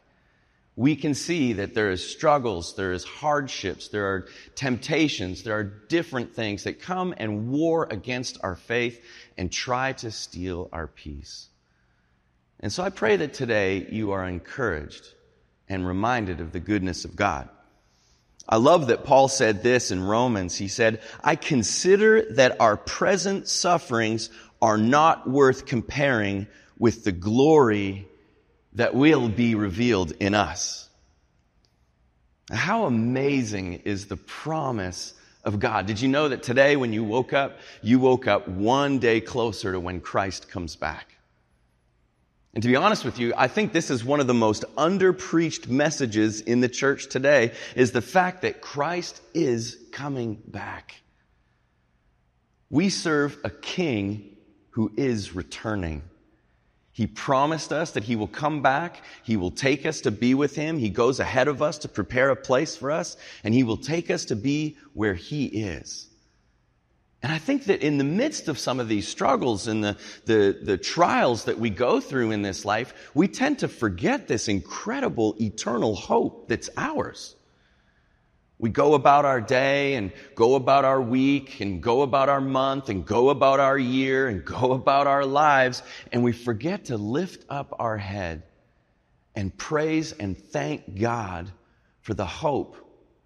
[0.77, 5.65] We can see that there is struggles, there is hardships, there are temptations, there are
[5.65, 9.05] different things that come and war against our faith
[9.37, 11.50] and try to steal our peace.
[12.61, 15.09] And so I pray that today you are encouraged
[15.69, 17.49] and reminded of the goodness of God.
[18.49, 20.57] I love that Paul said this in Romans.
[20.57, 24.29] He said, I consider that our present sufferings
[24.61, 26.49] are not worth comparing
[26.79, 28.09] with the glory
[28.75, 30.89] that will be revealed in us.
[32.51, 35.87] How amazing is the promise of God?
[35.87, 39.73] Did you know that today when you woke up, you woke up one day closer
[39.73, 41.17] to when Christ comes back?
[42.53, 45.69] And to be honest with you, I think this is one of the most underpreached
[45.69, 50.97] messages in the church today is the fact that Christ is coming back.
[52.69, 54.37] We serve a king
[54.71, 56.03] who is returning.
[56.93, 59.05] He promised us that he will come back.
[59.23, 60.77] He will take us to be with him.
[60.77, 64.11] He goes ahead of us to prepare a place for us and he will take
[64.11, 66.10] us to be where he is.
[67.23, 70.59] And I think that in the midst of some of these struggles and the, the,
[70.63, 75.37] the, trials that we go through in this life, we tend to forget this incredible
[75.39, 77.37] eternal hope that's ours.
[78.59, 82.89] We go about our day and go about our week and go about our month
[82.89, 87.45] and go about our year and go about our lives, and we forget to lift
[87.51, 88.45] up our head
[89.35, 91.51] and praise and thank God
[92.01, 92.77] for the hope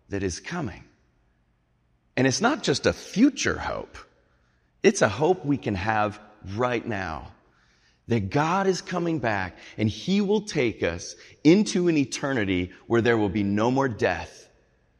[0.08, 0.84] that is coming.
[2.16, 3.98] And it's not just a future hope.
[4.82, 6.20] It's a hope we can have
[6.54, 7.32] right now.
[8.08, 13.16] That God is coming back and He will take us into an eternity where there
[13.16, 14.48] will be no more death,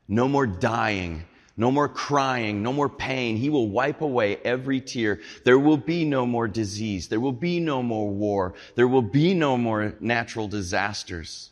[0.08, 1.24] no more dying,
[1.56, 3.36] no more crying, no more pain.
[3.36, 5.20] He will wipe away every tear.
[5.44, 7.08] There will be no more disease.
[7.08, 8.54] There will be no more war.
[8.74, 11.50] There will be no more natural disasters.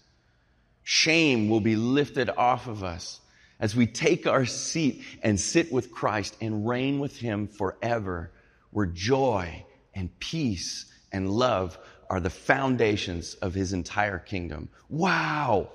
[0.82, 3.20] Shame will be lifted off of us
[3.62, 8.32] as we take our seat and sit with Christ and reign with Him forever,
[8.70, 11.78] where joy and peace and love
[12.10, 14.68] are the foundations of His entire kingdom.
[14.88, 15.70] Wow!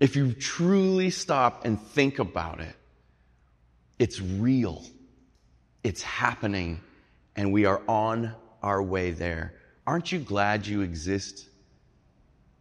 [0.00, 2.74] If you truly stop and think about it,
[3.98, 4.82] it's real.
[5.84, 6.80] It's happening,
[7.36, 9.52] and we are on our way there.
[9.86, 11.46] Aren't you glad you exist?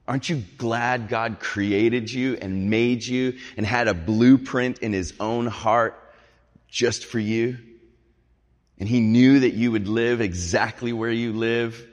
[0.08, 5.14] Aren't you glad God created you and made you and had a blueprint in his
[5.20, 6.02] own heart
[6.70, 7.58] just for you?
[8.80, 11.86] And he knew that you would live exactly where you live,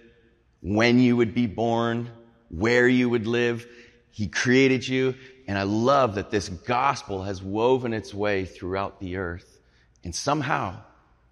[0.61, 2.11] when you would be born,
[2.51, 3.67] where you would live.
[4.11, 5.17] He created you.
[5.49, 9.59] And I love that this gospel has woven its way throughout the earth.
[10.05, 10.83] And somehow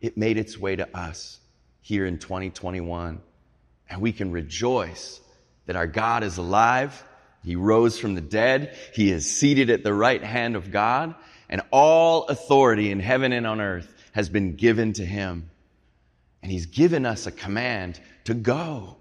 [0.00, 1.38] it made its way to us
[1.80, 3.20] here in 2021.
[3.88, 5.20] And we can rejoice
[5.66, 7.04] that our God is alive.
[7.44, 8.76] He rose from the dead.
[8.94, 11.14] He is seated at the right hand of God
[11.48, 15.50] and all authority in heaven and on earth has been given to him.
[16.42, 18.96] And he's given us a command to go.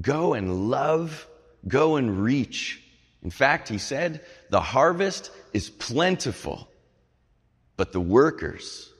[0.00, 1.26] Go and love
[1.66, 2.82] Go and reach.
[3.22, 6.68] In fact, he said, the harvest is plentiful,
[7.76, 8.92] but the workers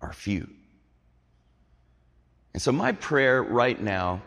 [0.00, 0.48] are few.
[2.54, 4.22] And so my prayer right now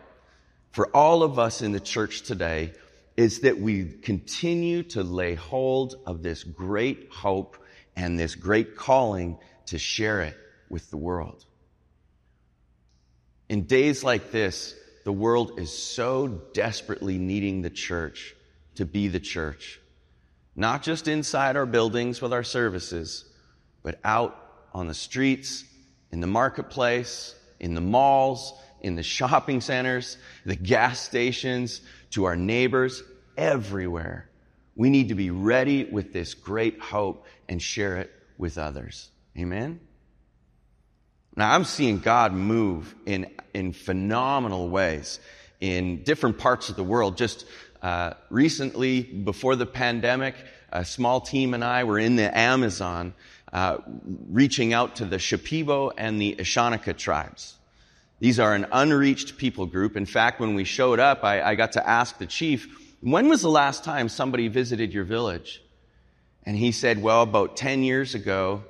[0.72, 2.74] for all of us in the church today
[3.18, 7.58] is that we continue to lay hold of this great hope
[7.96, 10.36] and this great calling to share it
[10.70, 11.46] with the world.
[13.50, 18.34] In days like this, the world is so desperately needing the church
[18.76, 19.80] to be the church.
[20.56, 23.26] Not just inside our buildings with our services,
[23.84, 24.38] but out
[24.74, 25.66] on the streets,
[26.12, 32.36] in the marketplace, in the malls, in the shopping centers, the gas stations, to our
[32.36, 33.04] neighbors,
[33.38, 34.30] everywhere.
[34.76, 39.10] We need to be ready with this great hope and share it with others.
[39.38, 39.80] Amen?
[41.36, 45.20] Now, I'm seeing God move in, in phenomenal ways
[45.60, 47.18] in different parts of the world.
[47.18, 47.46] Just
[47.82, 50.36] uh, recently, before the pandemic,
[50.72, 53.14] a small team and I were in the Amazon
[53.54, 53.78] uh,
[54.30, 57.58] reaching out to the Shipibo and the Ashaninka tribes.
[58.22, 59.98] These are an unreached people group.
[59.98, 63.42] In fact, when we showed up, I, I got to ask the chief, when was
[63.42, 65.60] the last time somebody visited your village?
[66.44, 68.64] And he said, well, about 10 years ago,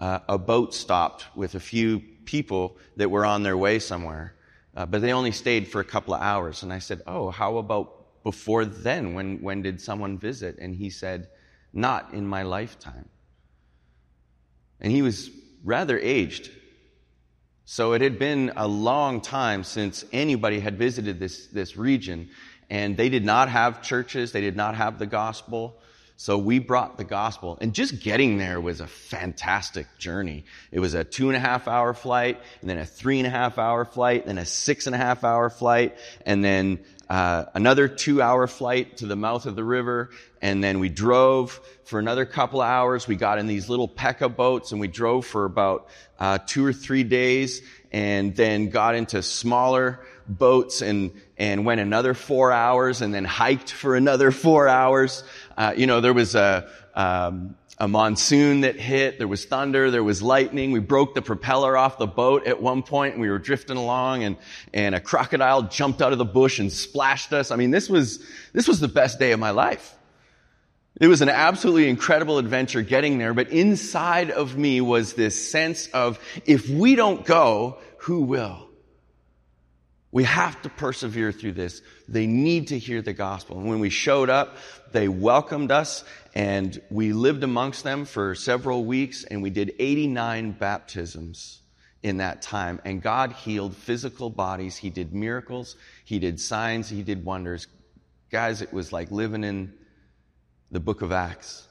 [0.00, 4.34] uh, a boat stopped with a few people that were on their way somewhere.
[4.74, 6.64] Uh, but they only stayed for a couple of hours.
[6.64, 9.14] And I said, oh, how about before then?
[9.14, 10.58] When, when did someone visit?
[10.58, 11.28] And he said,
[11.72, 13.08] not in my lifetime.
[14.80, 15.30] And he was
[15.62, 16.50] rather aged.
[17.72, 22.30] So it had been a long time since anybody had visited this, this region,
[22.68, 25.78] and they did not have churches, they did not have the gospel.
[26.16, 30.46] So we brought the gospel, and just getting there was a fantastic journey.
[30.72, 33.30] It was a two and a half hour flight, and then a three and a
[33.30, 35.96] half hour flight, then a six and a half hour flight,
[36.26, 36.80] and then
[37.10, 41.60] uh, another two hour flight to the mouth of the river, and then we drove
[41.84, 43.08] for another couple of hours.
[43.08, 45.88] We got in these little Pekka boats and we drove for about
[46.20, 49.98] uh, two or three days and then got into smaller
[50.28, 55.24] boats and, and went another four hours and then hiked for another four hours.
[55.56, 59.18] Uh, you know, there was a, um, a monsoon that hit.
[59.18, 59.90] There was thunder.
[59.90, 60.70] There was lightning.
[60.70, 64.22] We broke the propeller off the boat at one point and we were drifting along
[64.22, 64.36] and,
[64.74, 67.50] and a crocodile jumped out of the bush and splashed us.
[67.50, 68.22] I mean, this was,
[68.52, 69.96] this was the best day of my life.
[71.00, 75.86] It was an absolutely incredible adventure getting there, but inside of me was this sense
[75.88, 78.69] of, if we don't go, who will?
[80.12, 81.82] We have to persevere through this.
[82.08, 83.58] They need to hear the gospel.
[83.58, 84.56] And when we showed up,
[84.92, 86.02] they welcomed us
[86.34, 91.60] and we lived amongst them for several weeks and we did 89 baptisms
[92.02, 92.80] in that time.
[92.84, 94.76] And God healed physical bodies.
[94.76, 95.76] He did miracles.
[96.04, 96.88] He did signs.
[96.88, 97.68] He did wonders.
[98.30, 99.72] Guys, it was like living in
[100.72, 101.66] the book of Acts.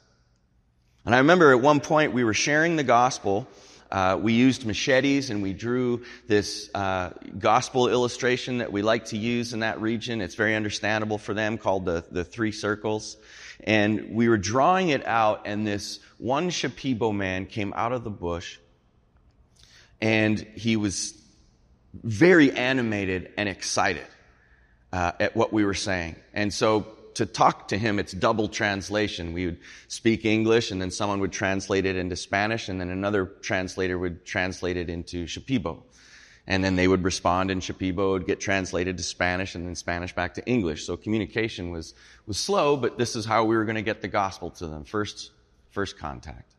[1.05, 3.47] And I remember at one point we were sharing the gospel.
[3.91, 9.17] Uh, we used machetes and we drew this uh, gospel illustration that we like to
[9.17, 10.21] use in that region.
[10.21, 13.17] It's very understandable for them, called the, the three circles.
[13.63, 18.09] And we were drawing it out, and this one Shipibo man came out of the
[18.09, 18.57] bush,
[19.99, 21.13] and he was
[21.93, 24.05] very animated and excited
[24.93, 26.15] uh, at what we were saying.
[26.33, 29.33] And so to talk to him, it's double translation.
[29.33, 33.25] We would speak English and then someone would translate it into Spanish and then another
[33.41, 35.83] translator would translate it into Shipibo.
[36.47, 40.13] And then they would respond in Shipibo, would get translated to Spanish and then Spanish
[40.13, 40.85] back to English.
[40.85, 41.93] So communication was,
[42.25, 44.83] was slow, but this is how we were going to get the gospel to them.
[44.83, 45.31] First,
[45.69, 46.55] first contact.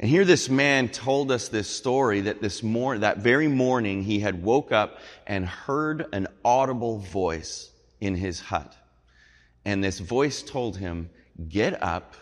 [0.00, 4.18] And here this man told us this story that this mor- that very morning he
[4.18, 7.70] had woke up and heard an audible voice
[8.00, 8.76] in his hut.
[9.64, 11.10] And this voice told him,
[11.48, 12.14] Get up,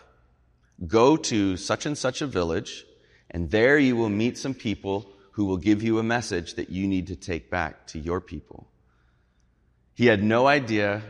[0.87, 2.85] go to such and such a village,
[3.29, 6.87] and there you will meet some people who will give you a message that you
[6.87, 8.67] need to take back to your people.
[9.95, 11.01] He had no idea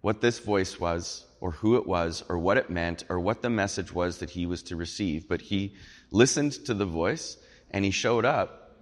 [0.00, 3.50] what this voice was, or who it was, or what it meant, or what the
[3.50, 5.74] message was that he was to receive, but he
[6.10, 7.36] listened to the voice
[7.70, 8.76] and he showed up.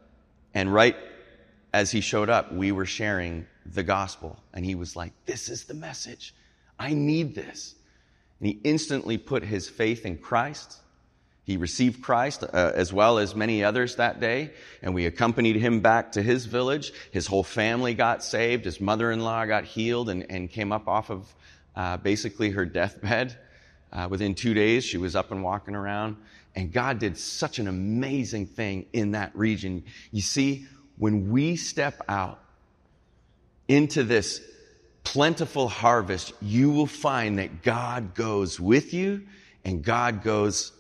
[0.55, 0.97] And right
[1.73, 4.43] as he showed up, we were sharing the gospel.
[4.53, 6.35] And he was like, This is the message.
[6.81, 7.74] I need this.
[8.41, 10.78] And he instantly put his faith in Christ.
[11.45, 14.53] He received Christ uh, as well as many others that day,
[14.83, 16.93] and we accompanied him back to his village.
[17.11, 18.64] His whole family got saved.
[18.64, 21.35] His mother in law got healed and, and came up off of
[21.76, 23.37] uh, basically her deathbed.
[23.93, 26.16] Uh, within two days, she was up and walking around.
[26.55, 29.85] And God did such an amazing thing in that region.
[30.12, 30.66] You see,
[30.97, 32.41] when we step out
[33.66, 34.41] into this
[35.05, 39.23] plentiful harvest, you will find that God goes with you
[39.65, 40.73] and God goes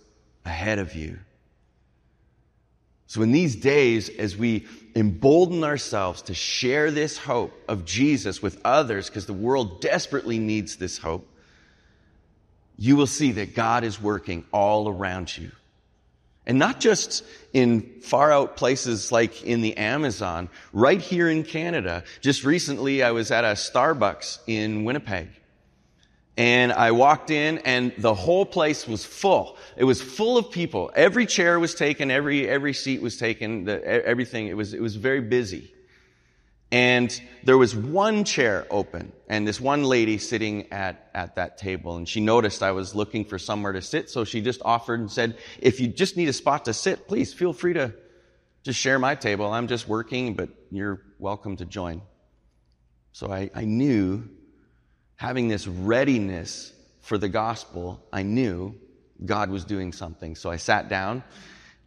[0.44, 1.18] ahead of you.
[3.06, 8.60] So in these days, as we embolden ourselves to share this hope of Jesus with
[8.64, 11.26] others, because the world desperately needs this hope,
[12.78, 15.50] you will see that God is working all around you.
[16.46, 22.04] And not just in far out places like in the Amazon, right here in Canada.
[22.20, 25.28] Just recently, I was at a Starbucks in Winnipeg.
[26.36, 29.58] And I walked in and the whole place was full.
[29.76, 30.90] It was full of people.
[30.94, 34.46] Every chair was taken, every, every seat was taken, the, everything.
[34.46, 35.74] It was, it was very busy.
[36.72, 41.96] And there was one chair open and this one lady sitting at, at that table
[41.96, 44.08] and she noticed I was looking for somewhere to sit.
[44.08, 47.34] So she just offered and said, if you just need a spot to sit, please
[47.34, 47.92] feel free to
[48.62, 49.52] just share my table.
[49.52, 52.02] I'm just working, but you're welcome to join.
[53.12, 54.28] So I, I knew
[55.16, 58.76] having this readiness for the gospel, I knew
[59.24, 60.36] God was doing something.
[60.36, 61.24] So I sat down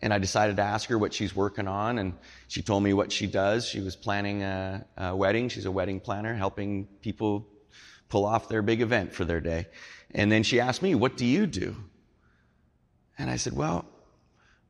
[0.03, 2.13] and I decided to ask her what she's working on, and
[2.49, 3.65] she told me what she does.
[3.65, 5.47] She was planning a, a, wedding.
[5.47, 7.47] She's a wedding planner, helping people
[8.09, 9.67] pull off their big event for their day.
[10.11, 11.77] And then she asked me, What do you do?
[13.17, 13.85] And I said, Well,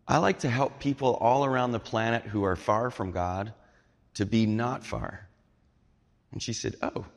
[0.08, 3.56] I like to help people all around the planet who are far from God
[4.14, 5.28] to be not far.
[6.32, 7.08] And she said, Oh,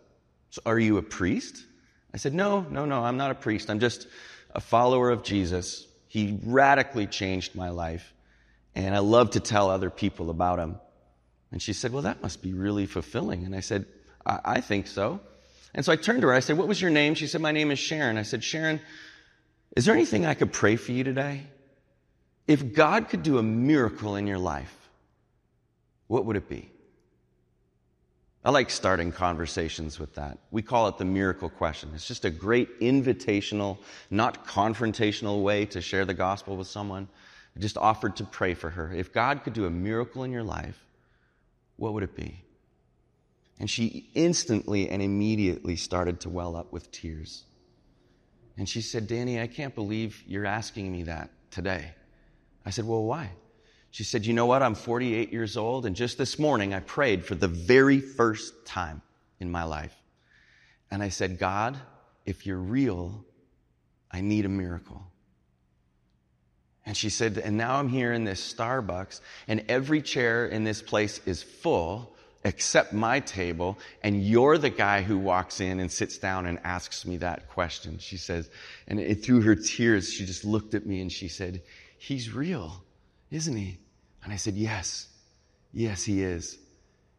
[0.49, 1.67] so are you a priest?
[2.15, 3.69] I said, No, no, no, I'm not a priest.
[3.69, 4.09] I'm just
[4.55, 5.87] a follower of Jesus.
[6.17, 8.15] He radically changed my life,
[8.75, 10.77] and I love to tell other people about him.
[11.53, 13.45] And she said, Well, that must be really fulfilling.
[13.45, 13.85] And I said,
[14.25, 15.21] I, I think so.
[15.75, 16.33] And so I turned to her.
[16.33, 17.17] I said, What was your name?
[17.17, 18.17] She said, My name is Sharon.
[18.17, 18.81] I said, Sharon,
[19.77, 21.43] is there anything I could pray for you today?
[22.47, 24.75] If God could do a miracle in your life,
[26.07, 26.71] what would it be?
[28.47, 30.39] I like starting conversations with that.
[30.53, 31.91] We call it the miracle question.
[31.97, 33.79] It's just a great invitational,
[34.09, 37.09] not confrontational way to share the gospel with someone.
[37.57, 38.93] I just offered to pray for her.
[38.93, 40.79] If God could do a miracle in your life,
[41.75, 42.41] what would it be?
[43.59, 47.43] And she instantly and immediately started to well up with tears.
[48.57, 51.95] And she said, Danny, I can't believe you're asking me that today.
[52.65, 53.31] I said, Well, why?
[53.97, 54.63] She said, You know what?
[54.63, 59.01] I'm 48 years old, and just this morning I prayed for the very first time
[59.41, 59.97] in my life.
[60.91, 61.79] And I said, God,
[62.27, 63.25] if you're real,
[64.11, 65.03] I need a miracle.
[66.85, 70.83] And she said, And now I'm here in this Starbucks, and every chair in this
[70.83, 76.19] place is full except my table, and you're the guy who walks in and sits
[76.19, 77.97] down and asks me that question.
[77.99, 78.51] She says,
[78.89, 81.63] and it, through her tears, she just looked at me and she said,
[81.97, 82.85] He's real,
[83.31, 83.79] isn't he?
[84.27, 85.07] And I said, Yes,
[85.73, 86.59] yes, he is.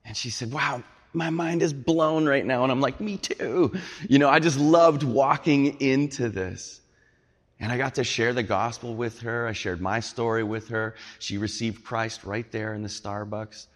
[0.04, 0.84] And she said, Wow,
[1.14, 2.64] my mind is blown right now.
[2.64, 3.74] And I'm like, Me too.
[4.10, 6.82] You know, I just loved walking into this.
[7.62, 9.48] And I got to share the gospel with her.
[9.48, 10.96] I shared my story with her.
[11.20, 13.68] She received Christ right there in the Starbucks.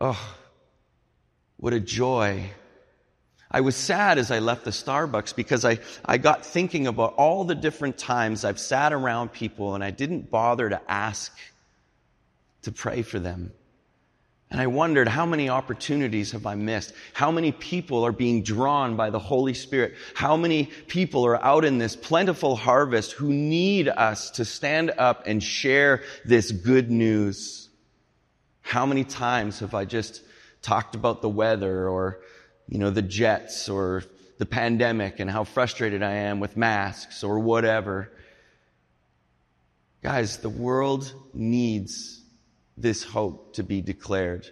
[0.00, 0.34] Oh,
[1.56, 2.48] what a joy.
[3.50, 7.42] I was sad as I left the Starbucks because I, I got thinking about all
[7.42, 11.36] the different times I've sat around people and I didn't bother to ask
[12.62, 13.52] to pray for them.
[14.52, 16.92] And I wondered how many opportunities have I missed?
[17.14, 19.94] How many people are being drawn by the Holy Spirit?
[20.12, 25.22] How many people are out in this plentiful harvest who need us to stand up
[25.26, 27.70] and share this good news?
[28.60, 30.22] How many times have I just
[30.60, 32.20] talked about the weather or,
[32.68, 34.04] you know, the jets or
[34.36, 38.12] the pandemic and how frustrated I am with masks or whatever?
[40.02, 42.21] Guys, the world needs
[42.82, 44.46] this hope to be declared.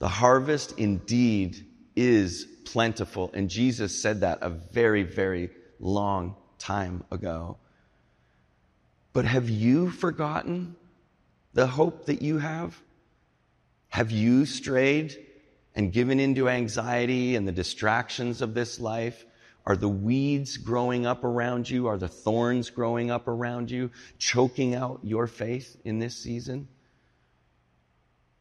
[0.00, 1.64] The harvest indeed
[1.96, 5.50] is plentiful, and Jesus said that a very, very
[5.80, 7.56] long time ago.
[9.12, 10.76] But have you forgotten
[11.54, 12.80] the hope that you have?
[13.88, 15.16] Have you strayed
[15.74, 19.24] and given into anxiety and the distractions of this life?
[19.68, 21.88] Are the weeds growing up around you?
[21.88, 26.68] Are the thorns growing up around you, choking out your faith in this season?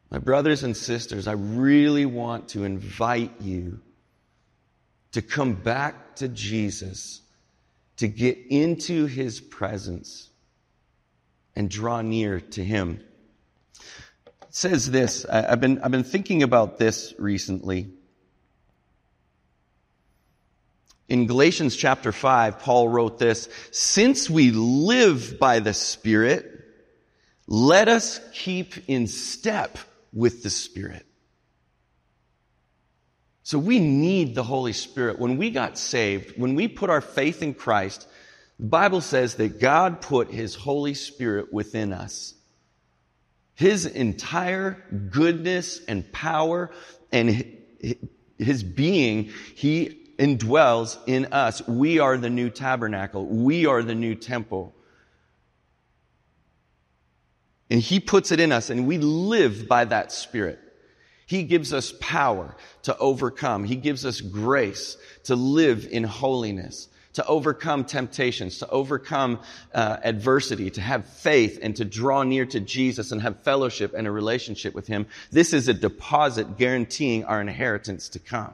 [0.09, 3.81] My brothers and sisters, I really want to invite you
[5.11, 7.19] to come back to Jesus,
[7.97, 10.29] to get into his presence
[11.57, 13.01] and draw near to him.
[14.43, 17.89] It says this, I've been, I've been thinking about this recently.
[21.09, 26.51] In Galatians chapter 5, Paul wrote this, since we live by the Spirit,
[27.47, 29.77] let us keep in step
[30.11, 31.05] with the Spirit.
[33.43, 35.19] So we need the Holy Spirit.
[35.19, 38.05] When we got saved, when we put our faith in Christ,
[38.59, 42.33] the Bible says that God put His Holy Spirit within us.
[43.55, 46.71] His entire goodness and power
[47.13, 47.57] and
[48.37, 51.65] His being, He indwells in us.
[51.67, 53.25] We are the new tabernacle.
[53.25, 54.73] We are the new temple.
[57.69, 60.59] And He puts it in us and we live by that Spirit.
[61.25, 63.65] He gives us power to overcome.
[63.65, 64.95] He gives us grace
[65.25, 69.41] to live in holiness, to overcome temptations, to overcome
[69.73, 74.07] uh, adversity, to have faith and to draw near to Jesus and have fellowship and
[74.07, 75.05] a relationship with Him.
[75.29, 78.53] This is a deposit guaranteeing our inheritance to come.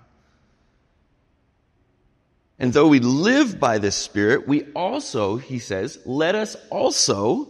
[2.60, 7.50] And though we live by this Spirit, we also, he says, let us also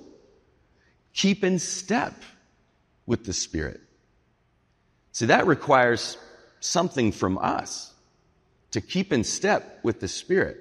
[1.14, 2.14] keep in step
[3.06, 3.82] with the Spirit.
[5.12, 6.18] See, that requires
[6.60, 7.94] something from us
[8.72, 10.58] to keep in step with the Spirit.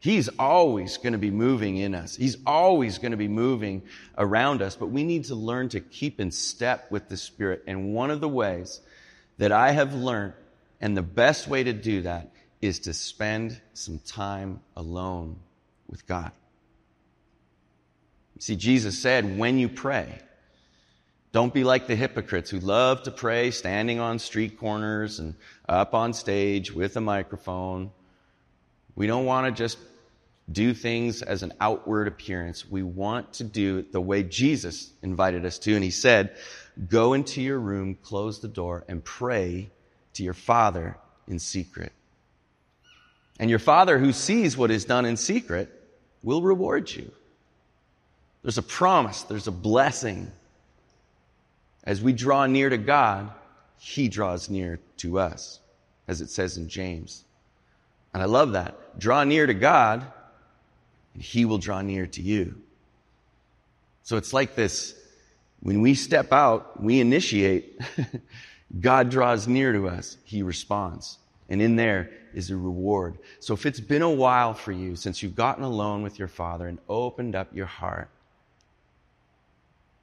[0.00, 2.14] He's always going to be moving in us.
[2.14, 3.82] He's always going to be moving
[4.16, 7.64] around us, but we need to learn to keep in step with the Spirit.
[7.66, 8.80] And one of the ways
[9.38, 10.34] that I have learned,
[10.80, 12.30] and the best way to do that,
[12.60, 15.36] is to spend some time alone
[15.88, 16.32] with God.
[18.40, 20.18] See, Jesus said, when you pray,
[21.32, 25.34] don't be like the hypocrites who love to pray standing on street corners and
[25.68, 27.90] up on stage with a microphone.
[28.94, 29.78] We don't want to just
[30.50, 32.68] do things as an outward appearance.
[32.68, 35.74] We want to do it the way Jesus invited us to.
[35.74, 36.36] And he said,
[36.88, 39.70] Go into your room, close the door, and pray
[40.14, 40.96] to your Father
[41.26, 41.92] in secret.
[43.38, 45.68] And your Father who sees what is done in secret
[46.22, 47.12] will reward you.
[48.42, 50.32] There's a promise, there's a blessing
[51.88, 53.32] as we draw near to God,
[53.78, 55.58] He draws near to us,
[56.06, 57.24] as it says in James.
[58.12, 58.98] And I love that.
[58.98, 60.04] Draw near to God,
[61.14, 62.60] and He will draw near to you.
[64.02, 64.94] So it's like this
[65.60, 67.80] when we step out, we initiate,
[68.80, 71.16] God draws near to us, He responds.
[71.48, 73.18] And in there is a reward.
[73.40, 76.68] So if it's been a while for you since you've gotten alone with your Father
[76.68, 78.10] and opened up your heart,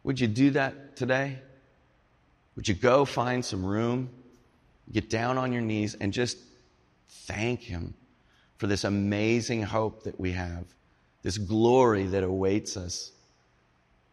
[0.04, 1.40] would you do that today?
[2.56, 4.10] Would you go find some room,
[4.92, 6.38] get down on your knees, and just
[7.10, 7.94] thank Him
[8.58, 10.64] for this amazing hope that we have,
[11.22, 13.12] this glory that awaits us,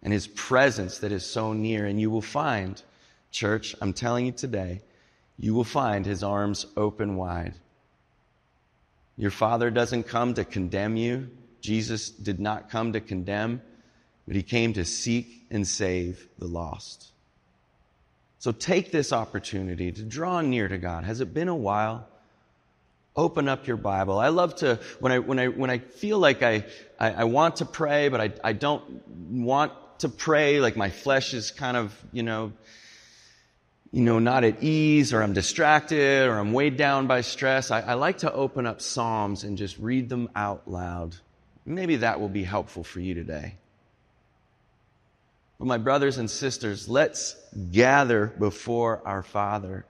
[0.03, 1.87] and His presence that is so near.
[1.87, 2.83] And you will find,
[3.30, 4.80] church, I'm telling you today,
[5.39, 7.55] you will find His arms open wide.
[9.16, 11.30] Your Father doesn't come to condemn you.
[11.61, 13.62] Jesus did not come to condemn,
[14.26, 17.09] but He came to seek and save the lost.
[18.39, 21.05] So take this opportunity to draw near to God.
[21.05, 22.09] Has it been a while?
[23.14, 24.18] Open up your Bible.
[24.18, 26.64] I love to, when I, when I, when I feel like I,
[26.99, 28.83] I, I want to pray, but I, I don't
[29.30, 32.53] want to pray, like my flesh is kind of, you know,
[33.93, 37.80] you know, not at ease or I'm distracted or I'm weighed down by stress, I,
[37.80, 41.14] I, like to open up Psalms and just read them out loud.
[41.66, 43.57] Maybe that will be helpful for you today.
[45.59, 47.36] But my brothers and sisters, let's
[47.70, 49.84] gather before our Father.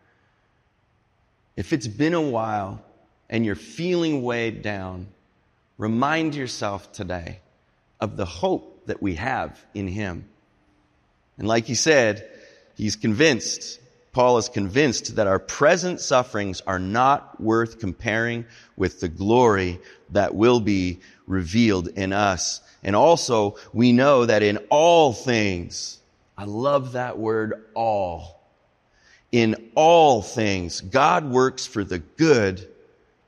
[1.57, 2.85] If it's been a while
[3.31, 5.07] and you're feeling weighed down,
[5.79, 7.39] remind yourself today
[8.01, 10.29] of the hope that we have in Him.
[11.39, 12.29] And like he said,
[12.75, 13.81] he's convinced,
[14.13, 18.45] Paul is convinced that our present sufferings are not worth comparing
[18.77, 22.61] with the glory that will be revealed in us.
[22.83, 25.99] And also, we know that in all things,
[26.37, 28.43] I love that word all.
[29.31, 32.69] In all things, God works for the good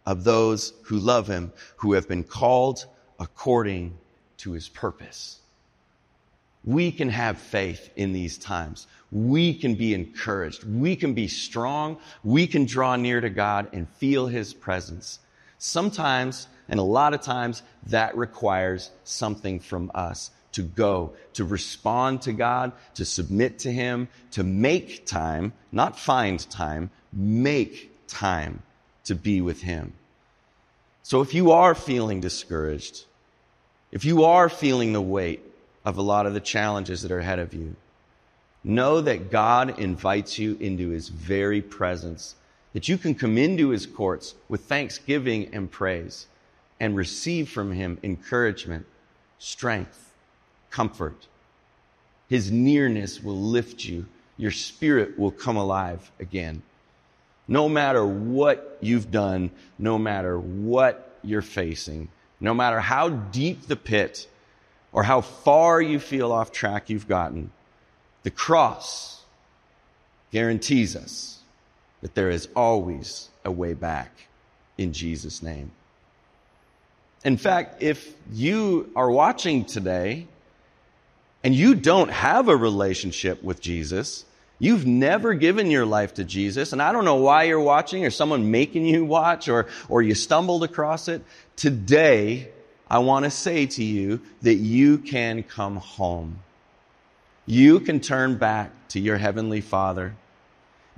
[0.05, 2.85] of those who love him, who have been called
[3.19, 3.97] according
[4.39, 5.41] to his purpose.
[6.63, 8.87] We can have faith in these times.
[9.13, 10.65] We can be encouraged.
[10.65, 11.99] We can be strong.
[12.23, 15.19] We can draw near to God and feel his presence.
[15.59, 22.23] Sometimes and a lot of times that requires something from us to go, to respond
[22.23, 28.63] to God, to submit to Him, to make time, not find time, make time
[29.05, 29.93] to be with Him.
[31.03, 33.05] So if you are feeling discouraged,
[33.93, 35.43] if you are feeling the weight
[35.85, 37.77] of a lot of the challenges that are ahead of you,
[38.65, 42.35] know that God invites you into His very presence,
[42.73, 46.27] that you can come into His courts with thanksgiving and praise
[46.81, 48.87] and receive from him encouragement,
[49.39, 50.13] strength,
[50.71, 51.29] comfort.
[52.29, 54.07] His nearness will lift you.
[54.37, 56.63] Your spirit will come alive again.
[57.47, 62.09] No matter what you've done, no matter what you're facing,
[62.41, 64.27] no matter how deep the pit
[64.93, 67.51] or how far you feel off track you've gotten,
[68.25, 69.23] the cross
[70.33, 71.39] guarantees us
[72.03, 74.11] that there is always a way back
[74.77, 75.71] in Jesus' name.
[77.25, 80.27] In fact, if you are watching today
[81.43, 84.25] and you don't have a relationship with Jesus,
[84.59, 88.11] you've never given your life to Jesus, and I don't know why you're watching or
[88.11, 91.23] someone making you watch or, or you stumbled across it,
[91.57, 92.49] today
[92.91, 96.41] I want to say to you that you can come home.
[97.47, 100.15] You can turn back to your Heavenly Father.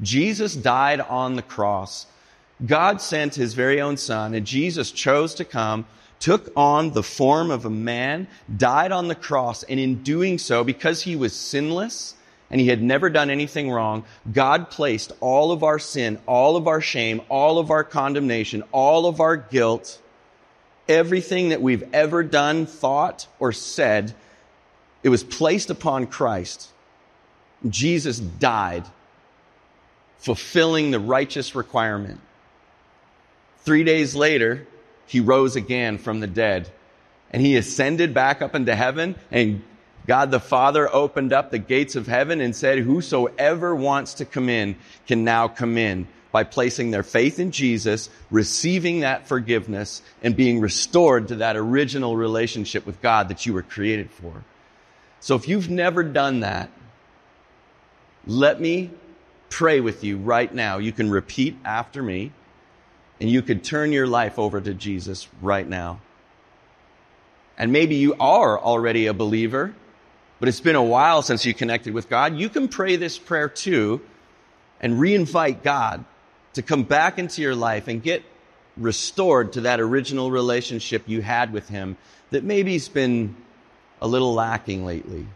[0.01, 2.07] Jesus died on the cross.
[2.65, 5.87] God sent His very own Son, and Jesus chose to come,
[6.21, 10.65] took on the form of a man, died on the cross, and in doing so,
[10.65, 12.15] because He was sinless,
[12.51, 16.69] and he had never done anything wrong, God placed all of our sin, all of
[16.69, 20.01] our shame, all of our condemnation, all of our guilt,
[20.89, 24.15] everything that we've ever done, thought, or said,
[25.07, 26.69] it was placed upon Christ.
[27.69, 28.85] Jesus died,
[30.19, 32.19] fulfilling the righteous requirement.
[33.61, 34.67] Three days later,
[35.07, 36.69] he rose again from the dead
[37.31, 39.63] and he ascended back up into heaven and
[40.09, 44.49] God the Father opened up the gates of heaven and said, whosoever wants to come
[44.49, 44.75] in
[45.07, 50.59] can now come in by placing their faith in Jesus, receiving that forgiveness, and being
[50.59, 54.43] restored to that original relationship with God that you were created for.
[55.21, 56.71] So if you've never done that,
[58.27, 58.91] let me
[59.51, 60.79] pray with you right now.
[60.79, 62.33] You can repeat after me,
[63.21, 66.01] and you could turn your life over to Jesus right now.
[67.59, 69.75] And maybe you are already a believer
[70.39, 73.49] but it's been a while since you connected with God, you can pray this prayer
[73.49, 74.01] too
[74.81, 76.05] and reinvite God
[76.55, 78.23] to come back into your life and get
[78.77, 81.97] restored to that original relationship you had with Him
[82.31, 83.35] that maybe's been
[84.07, 85.27] a little lacking lately.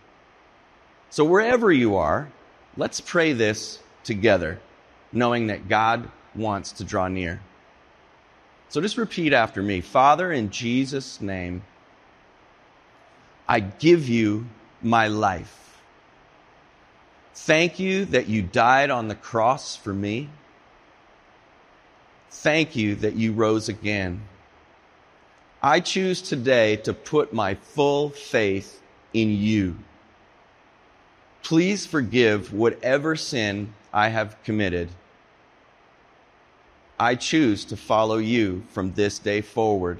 [1.10, 2.30] So wherever you are,
[2.76, 4.60] let's pray this together,
[5.12, 7.40] knowing that God wants to draw near.
[8.68, 11.62] So just repeat after me Father, in Jesus' name,
[13.48, 14.46] I give you
[14.80, 15.82] my life.
[17.34, 20.28] Thank you that you died on the cross for me.
[22.30, 24.22] Thank you that you rose again.
[25.62, 28.80] I choose today to put my full faith
[29.12, 29.76] in you.
[31.42, 34.88] Please forgive whatever sin I have committed.
[36.98, 39.98] I choose to follow you from this day forward.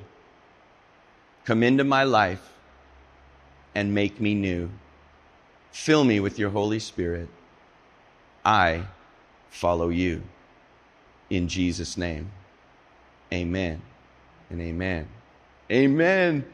[1.44, 2.52] Come into my life
[3.74, 4.70] and make me new.
[5.72, 7.28] Fill me with your Holy Spirit.
[8.44, 8.84] I
[9.50, 10.22] follow you.
[11.28, 12.30] In Jesus' name,
[13.32, 13.82] amen
[14.48, 15.06] and amen.
[15.70, 16.44] Amen.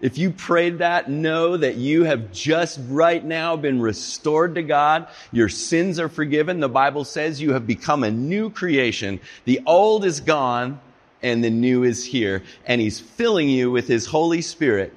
[0.00, 5.06] If you prayed that, know that you have just right now been restored to God.
[5.30, 6.58] Your sins are forgiven.
[6.58, 9.20] The Bible says you have become a new creation.
[9.44, 10.80] The old is gone
[11.22, 12.42] and the new is here.
[12.66, 14.92] And He's filling you with His Holy Spirit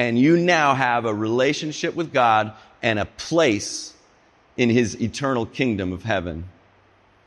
[0.00, 3.92] and you now have a relationship with God and a place
[4.56, 6.48] in his eternal kingdom of heaven.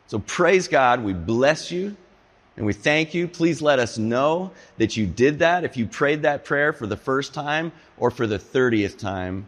[0.07, 1.03] So praise God.
[1.03, 1.95] We bless you
[2.55, 3.27] and we thank you.
[3.27, 5.63] Please let us know that you did that.
[5.63, 9.47] If you prayed that prayer for the first time or for the 30th time,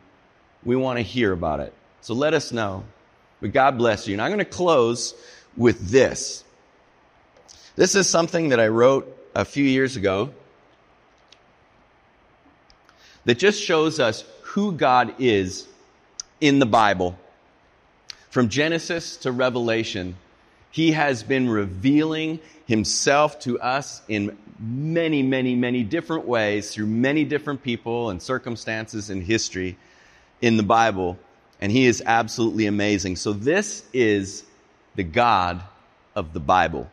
[0.63, 1.73] we want to hear about it.
[2.01, 2.83] So let us know.
[3.41, 4.13] But God bless you.
[4.13, 5.13] And I'm going to close
[5.55, 6.43] with this.
[7.75, 10.31] This is something that I wrote a few years ago
[13.25, 15.67] that just shows us who God is
[16.41, 17.19] in the Bible.
[18.29, 20.15] From Genesis to Revelation,
[20.75, 27.23] He has been revealing Himself to us in many, many, many different ways through many
[27.23, 29.77] different people and circumstances in history
[30.41, 31.17] in the Bible.
[31.61, 33.15] And He is absolutely amazing.
[33.15, 34.43] So this is
[34.95, 35.63] the God
[36.13, 36.91] of the Bible.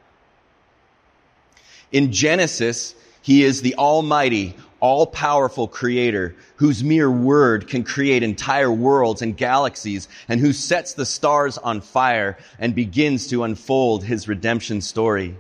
[1.91, 8.71] In Genesis, He is the Almighty, all powerful creator whose mere word can create entire
[8.71, 14.27] worlds and galaxies and who sets the stars on fire and begins to unfold his
[14.27, 15.37] redemption story.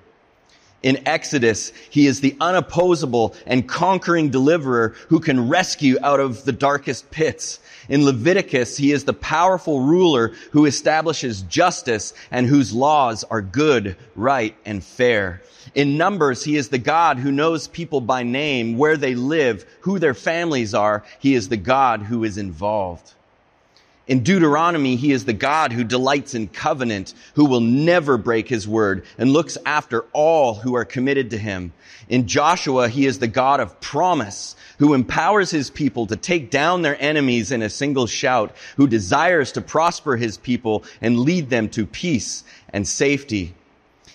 [0.83, 6.53] In Exodus, he is the unopposable and conquering deliverer who can rescue out of the
[6.53, 7.61] darkest pits.
[7.89, 13.97] In Leviticus, he is the powerful ruler who establishes justice and whose laws are good,
[14.16, 15.43] right, and fair.
[15.74, 19.99] In Numbers, he is the God who knows people by name, where they live, who
[19.99, 21.05] their families are.
[21.20, 23.12] He is the God who is involved.
[24.09, 28.67] In Deuteronomy, he is the God who delights in covenant, who will never break his
[28.67, 31.73] word and looks after all who are committed to him.
[32.09, 36.83] In Joshua, he is the God of promise, who empowers his people to take down
[36.83, 41.69] their enemies in a single shout, who desires to prosper his people and lead them
[41.71, 43.55] to peace and safety.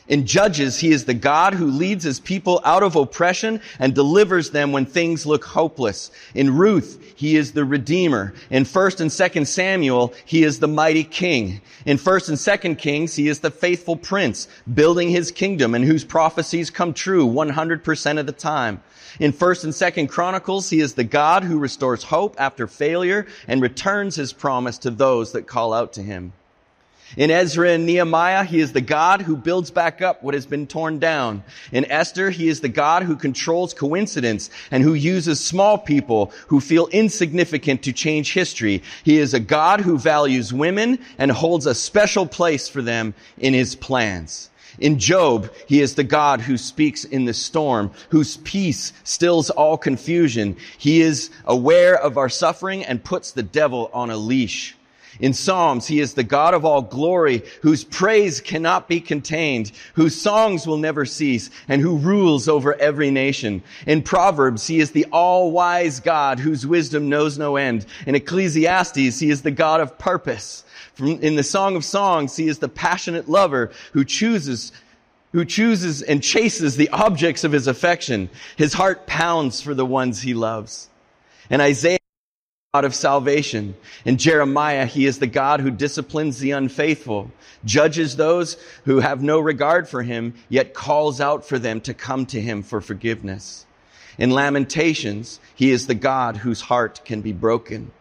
[0.07, 4.51] In Judges, he is the God who leads his people out of oppression and delivers
[4.51, 6.11] them when things look hopeless.
[6.33, 8.33] In Ruth, he is the Redeemer.
[8.49, 11.59] In 1st and 2nd Samuel, he is the mighty King.
[11.85, 16.05] In 1st and 2nd Kings, he is the faithful Prince, building his kingdom and whose
[16.05, 18.81] prophecies come true 100% of the time.
[19.19, 23.61] In 1st and 2nd Chronicles, he is the God who restores hope after failure and
[23.61, 26.31] returns his promise to those that call out to him.
[27.15, 30.67] In Ezra and Nehemiah, he is the God who builds back up what has been
[30.67, 31.43] torn down.
[31.71, 36.59] In Esther, he is the God who controls coincidence and who uses small people who
[36.59, 38.83] feel insignificant to change history.
[39.03, 43.53] He is a God who values women and holds a special place for them in
[43.53, 44.49] his plans.
[44.79, 49.77] In Job, he is the God who speaks in the storm, whose peace stills all
[49.77, 50.57] confusion.
[50.77, 54.76] He is aware of our suffering and puts the devil on a leash.
[55.19, 60.19] In Psalms, he is the God of all glory, whose praise cannot be contained, whose
[60.19, 63.63] songs will never cease, and who rules over every nation.
[63.85, 67.85] In Proverbs, he is the all-wise God, whose wisdom knows no end.
[68.05, 70.63] In Ecclesiastes, he is the God of purpose.
[70.93, 74.71] From, in the Song of Songs, he is the passionate lover who chooses
[75.33, 78.29] who chooses and chases the objects of his affection.
[78.55, 80.89] His heart pounds for the ones he loves.
[81.49, 81.97] And Isaiah
[82.77, 83.75] God of salvation.
[84.05, 87.31] In Jeremiah, he is the God who disciplines the unfaithful,
[87.65, 88.55] judges those
[88.85, 92.61] who have no regard for him, yet calls out for them to come to him
[92.61, 93.65] for forgiveness.
[94.19, 97.91] In Lamentations, he is the God whose heart can be broken.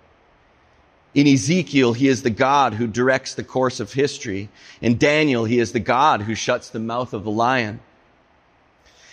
[1.14, 4.50] In Ezekiel, he is the God who directs the course of history.
[4.82, 7.80] In Daniel, he is the God who shuts the mouth of the lion.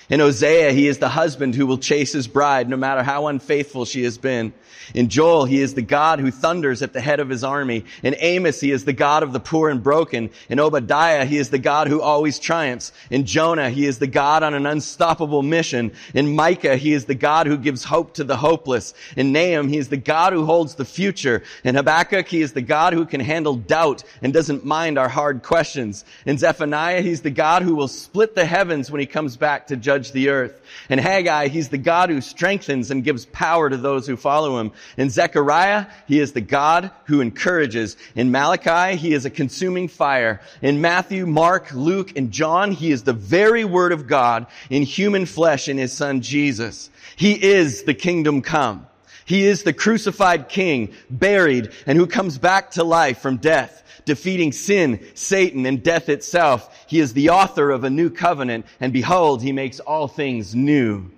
[0.10, 3.86] In Hosea, he is the husband who will chase his bride no matter how unfaithful
[3.86, 4.54] she has been.
[4.94, 7.86] In Joel, he is the God who thunders at the head of his army.
[8.04, 10.30] In Amos, he is the God of the poor and broken.
[10.50, 12.92] In Obadiah, he is the God who always triumphs.
[13.10, 15.94] In Jonah, he is the God on an unstoppable mission.
[16.14, 18.94] In Micah, he is the God who gives hope to the hopeless.
[19.16, 21.44] In Nahum, he is the God who holds the future.
[21.64, 25.44] In Habakkuk, he is the God who can handle doubt and doesn't mind our hard
[25.44, 26.04] questions.
[26.26, 29.78] In Zephaniah, he's the God who will split the heavens when he comes back to
[29.78, 30.62] judge the earth.
[30.90, 34.72] And Haggai, he's the God who strengthens and gives power to those who follow him.
[34.98, 37.96] In Zechariah, he is the God who encourages.
[38.16, 40.42] In Malachi, he is a consuming fire.
[40.62, 45.26] In Matthew, Mark, Luke, and John, he is the very word of God in human
[45.26, 46.90] flesh in his son Jesus.
[47.16, 48.88] He is the kingdom come.
[49.26, 54.52] He is the crucified king, buried, and who comes back to life from death defeating
[54.52, 56.86] sin, Satan, and death itself.
[56.88, 61.12] He is the author of a new covenant, and behold, he makes all things new.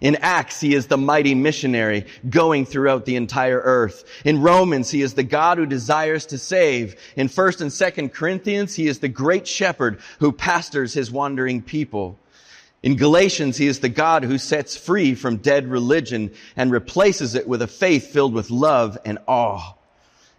[0.00, 4.04] In Acts, he is the mighty missionary going throughout the entire earth.
[4.24, 6.96] In Romans, he is the God who desires to save.
[7.16, 12.18] In 1st and 2nd Corinthians, he is the great shepherd who pastors his wandering people.
[12.82, 17.48] In Galatians, he is the God who sets free from dead religion and replaces it
[17.48, 19.72] with a faith filled with love and awe.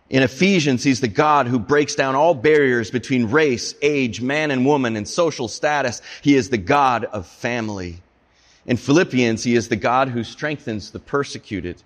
[0.10, 4.66] In Ephesians, he's the God who breaks down all barriers between race, age, man and
[4.66, 6.02] woman, and social status.
[6.22, 8.02] He is the God of family.
[8.68, 11.82] In Philippians, he is the God who strengthens the persecuted.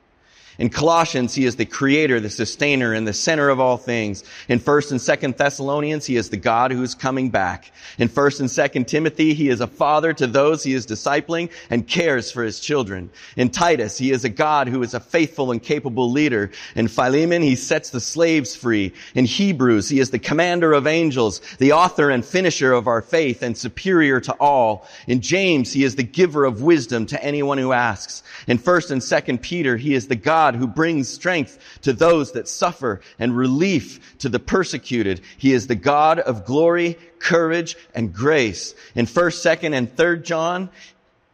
[0.60, 4.26] In Colossians, he is the creator, the sustainer, and the center of all things.
[4.50, 7.72] In 1st and 2nd Thessalonians, he is the God who is coming back.
[7.98, 11.88] In 1st and 2nd Timothy, he is a father to those he is discipling and
[11.88, 13.10] cares for his children.
[13.38, 16.52] In Titus, he is a God who is a faithful and capable leader.
[16.76, 18.94] In Philemon, he sets the slaves free.
[19.16, 23.44] In Hebrews, he is the commander of angels, the author and finisher of our faith,
[23.44, 24.86] and superior to all.
[25.08, 28.24] In James, he is the giver of wisdom to anyone who asks.
[28.48, 32.48] In 1st and 2nd Peter, he is the God who brings strength to those that
[32.48, 35.22] suffer and relief to the persecuted.
[35.38, 38.76] He is the God of glory, courage, and grace.
[38.96, 40.70] In 1st, 2nd, and 3rd John,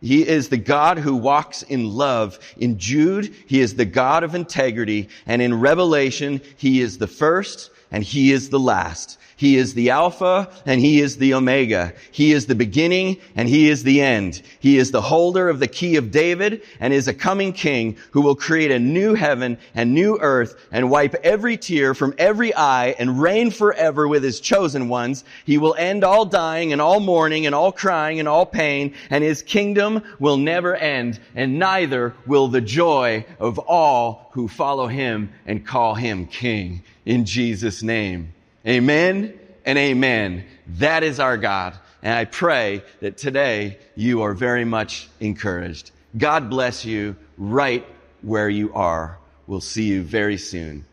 [0.01, 2.37] he is the God who walks in love.
[2.57, 5.09] In Jude, he is the God of integrity.
[5.25, 9.17] And in Revelation, he is the first and he is the last.
[9.37, 11.93] He is the Alpha and He is the Omega.
[12.11, 14.41] He is the beginning and He is the end.
[14.59, 18.21] He is the holder of the key of David and is a coming King who
[18.21, 22.95] will create a new heaven and new earth and wipe every tear from every eye
[22.97, 25.25] and reign forever with His chosen ones.
[25.45, 29.23] He will end all dying and all mourning and all crying and all pain and
[29.23, 35.31] His kingdom will never end and neither will the joy of all who follow Him
[35.45, 36.83] and call Him King.
[37.05, 38.34] in Jesus' name.
[38.67, 40.45] Amen and amen.
[40.79, 41.77] That is our God.
[42.01, 45.91] And I pray that today you are very much encouraged.
[46.17, 47.85] God bless you right
[48.21, 49.19] where you are.
[49.47, 50.85] We'll see you very soon.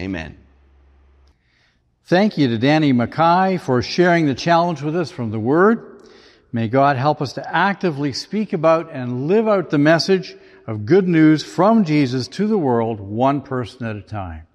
[0.00, 0.36] Amen.
[2.04, 6.02] Thank you to Danny Mackay for sharing the challenge with us from the Word.
[6.52, 10.34] May God help us to actively speak about and live out the message
[10.66, 14.47] of good news from Jesus to the world, one person at a time.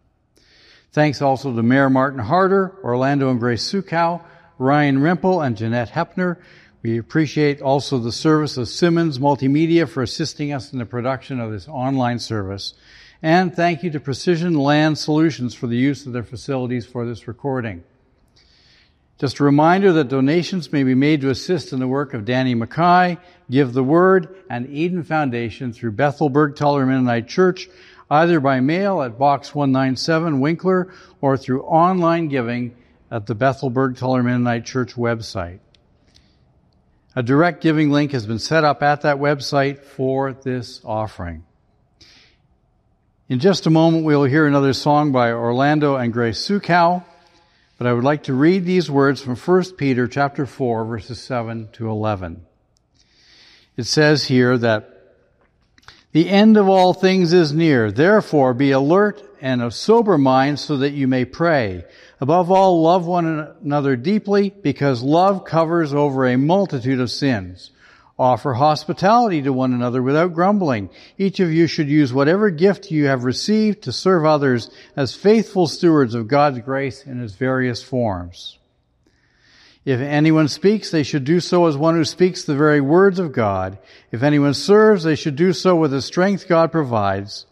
[0.94, 4.22] Thanks also to Mayor Martin Harder, Orlando and Grace Sukow,
[4.60, 6.38] Ryan Rempel, and Jeanette Hepner.
[6.84, 11.52] We appreciate also the service of Simmons Multimedia for assisting us in the production of
[11.52, 12.76] this online service.
[13.24, 17.28] And thank you to Precision Land Solutions for the use of their facilities for this
[17.28, 17.84] recording.
[19.18, 22.54] Just a reminder that donations may be made to assist in the work of Danny
[22.54, 23.18] Mackay,
[23.50, 27.68] Give the Word, and Eden Foundation through Bethel Bergthaler Mennonite Church,
[28.10, 32.76] either by mail at Box 197 Winkler or through online giving
[33.10, 35.60] at the Bethel Bergthaler Mennonite Church website.
[37.16, 41.44] A direct giving link has been set up at that website for this offering.
[43.30, 47.04] In just a moment, we'll hear another song by Orlando and Grace Sukow,
[47.78, 51.70] but I would like to read these words from 1 Peter chapter 4, verses 7
[51.74, 52.46] to 11.
[53.78, 54.93] It says here that
[56.14, 57.92] the end of all things is near.
[57.92, 61.84] Therefore, be alert and of sober mind so that you may pray.
[62.22, 63.26] Above all, love one
[63.62, 67.72] another deeply because love covers over a multitude of sins.
[68.18, 70.92] Offer hospitality to one another without grumbling.
[71.18, 75.68] Each of you should use whatever gift you have received to serve others as faithful
[75.68, 78.60] stewards of God's grace in its various forms.
[79.86, 83.34] If anyone speaks, they should do so as one who speaks the very words of
[83.34, 83.78] God.
[84.12, 87.46] If anyone serves, they should do so with the strength God provides,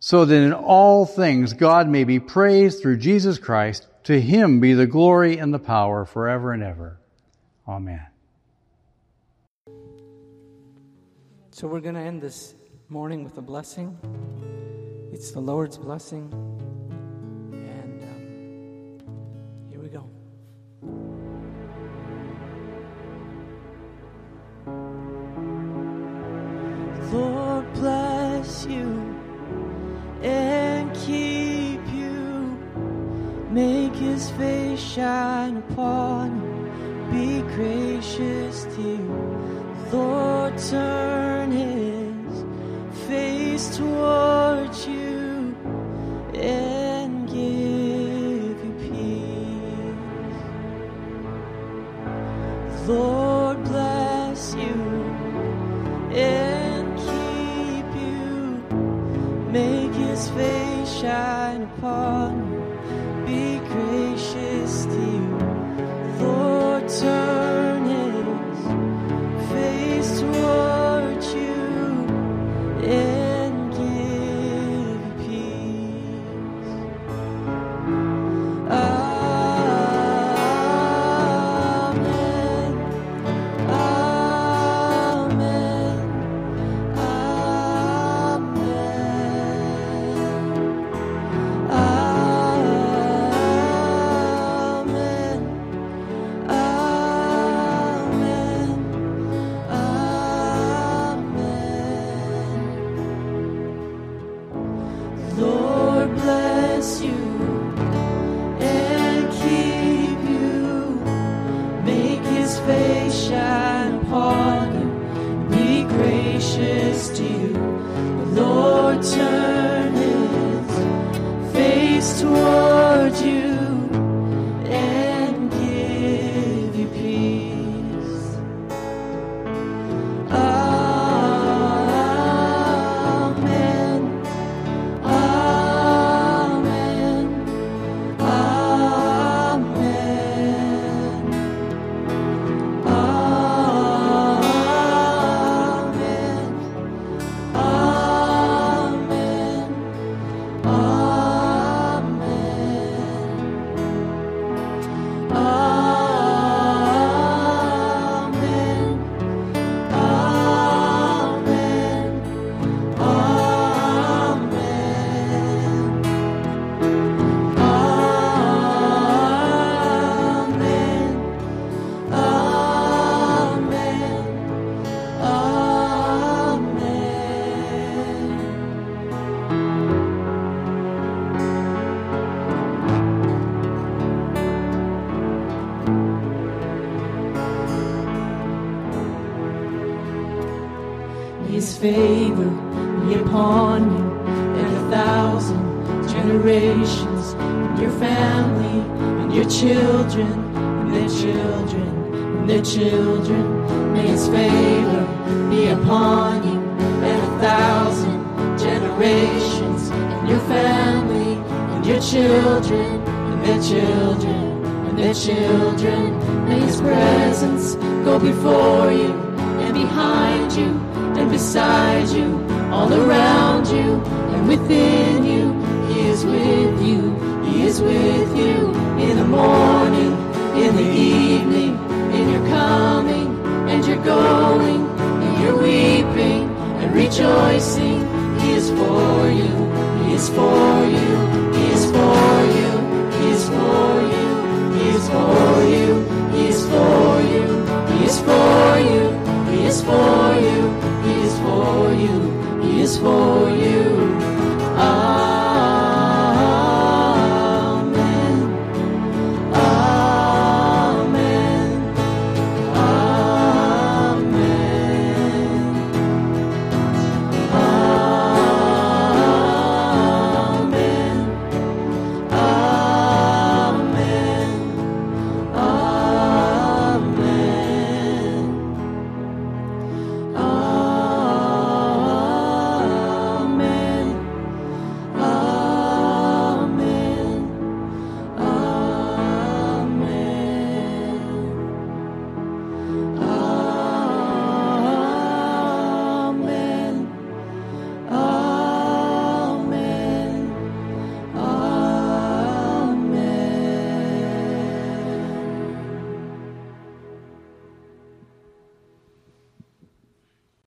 [0.00, 3.86] so that in all things God may be praised through Jesus Christ.
[4.04, 6.98] To him be the glory and the power forever and ever.
[7.68, 8.04] Amen.
[11.52, 12.54] So we're going to end this
[12.88, 13.96] morning with a blessing.
[15.12, 16.32] It's the Lord's blessing.
[28.66, 29.16] You
[30.22, 32.58] and keep you.
[33.50, 36.11] Make his face shine upon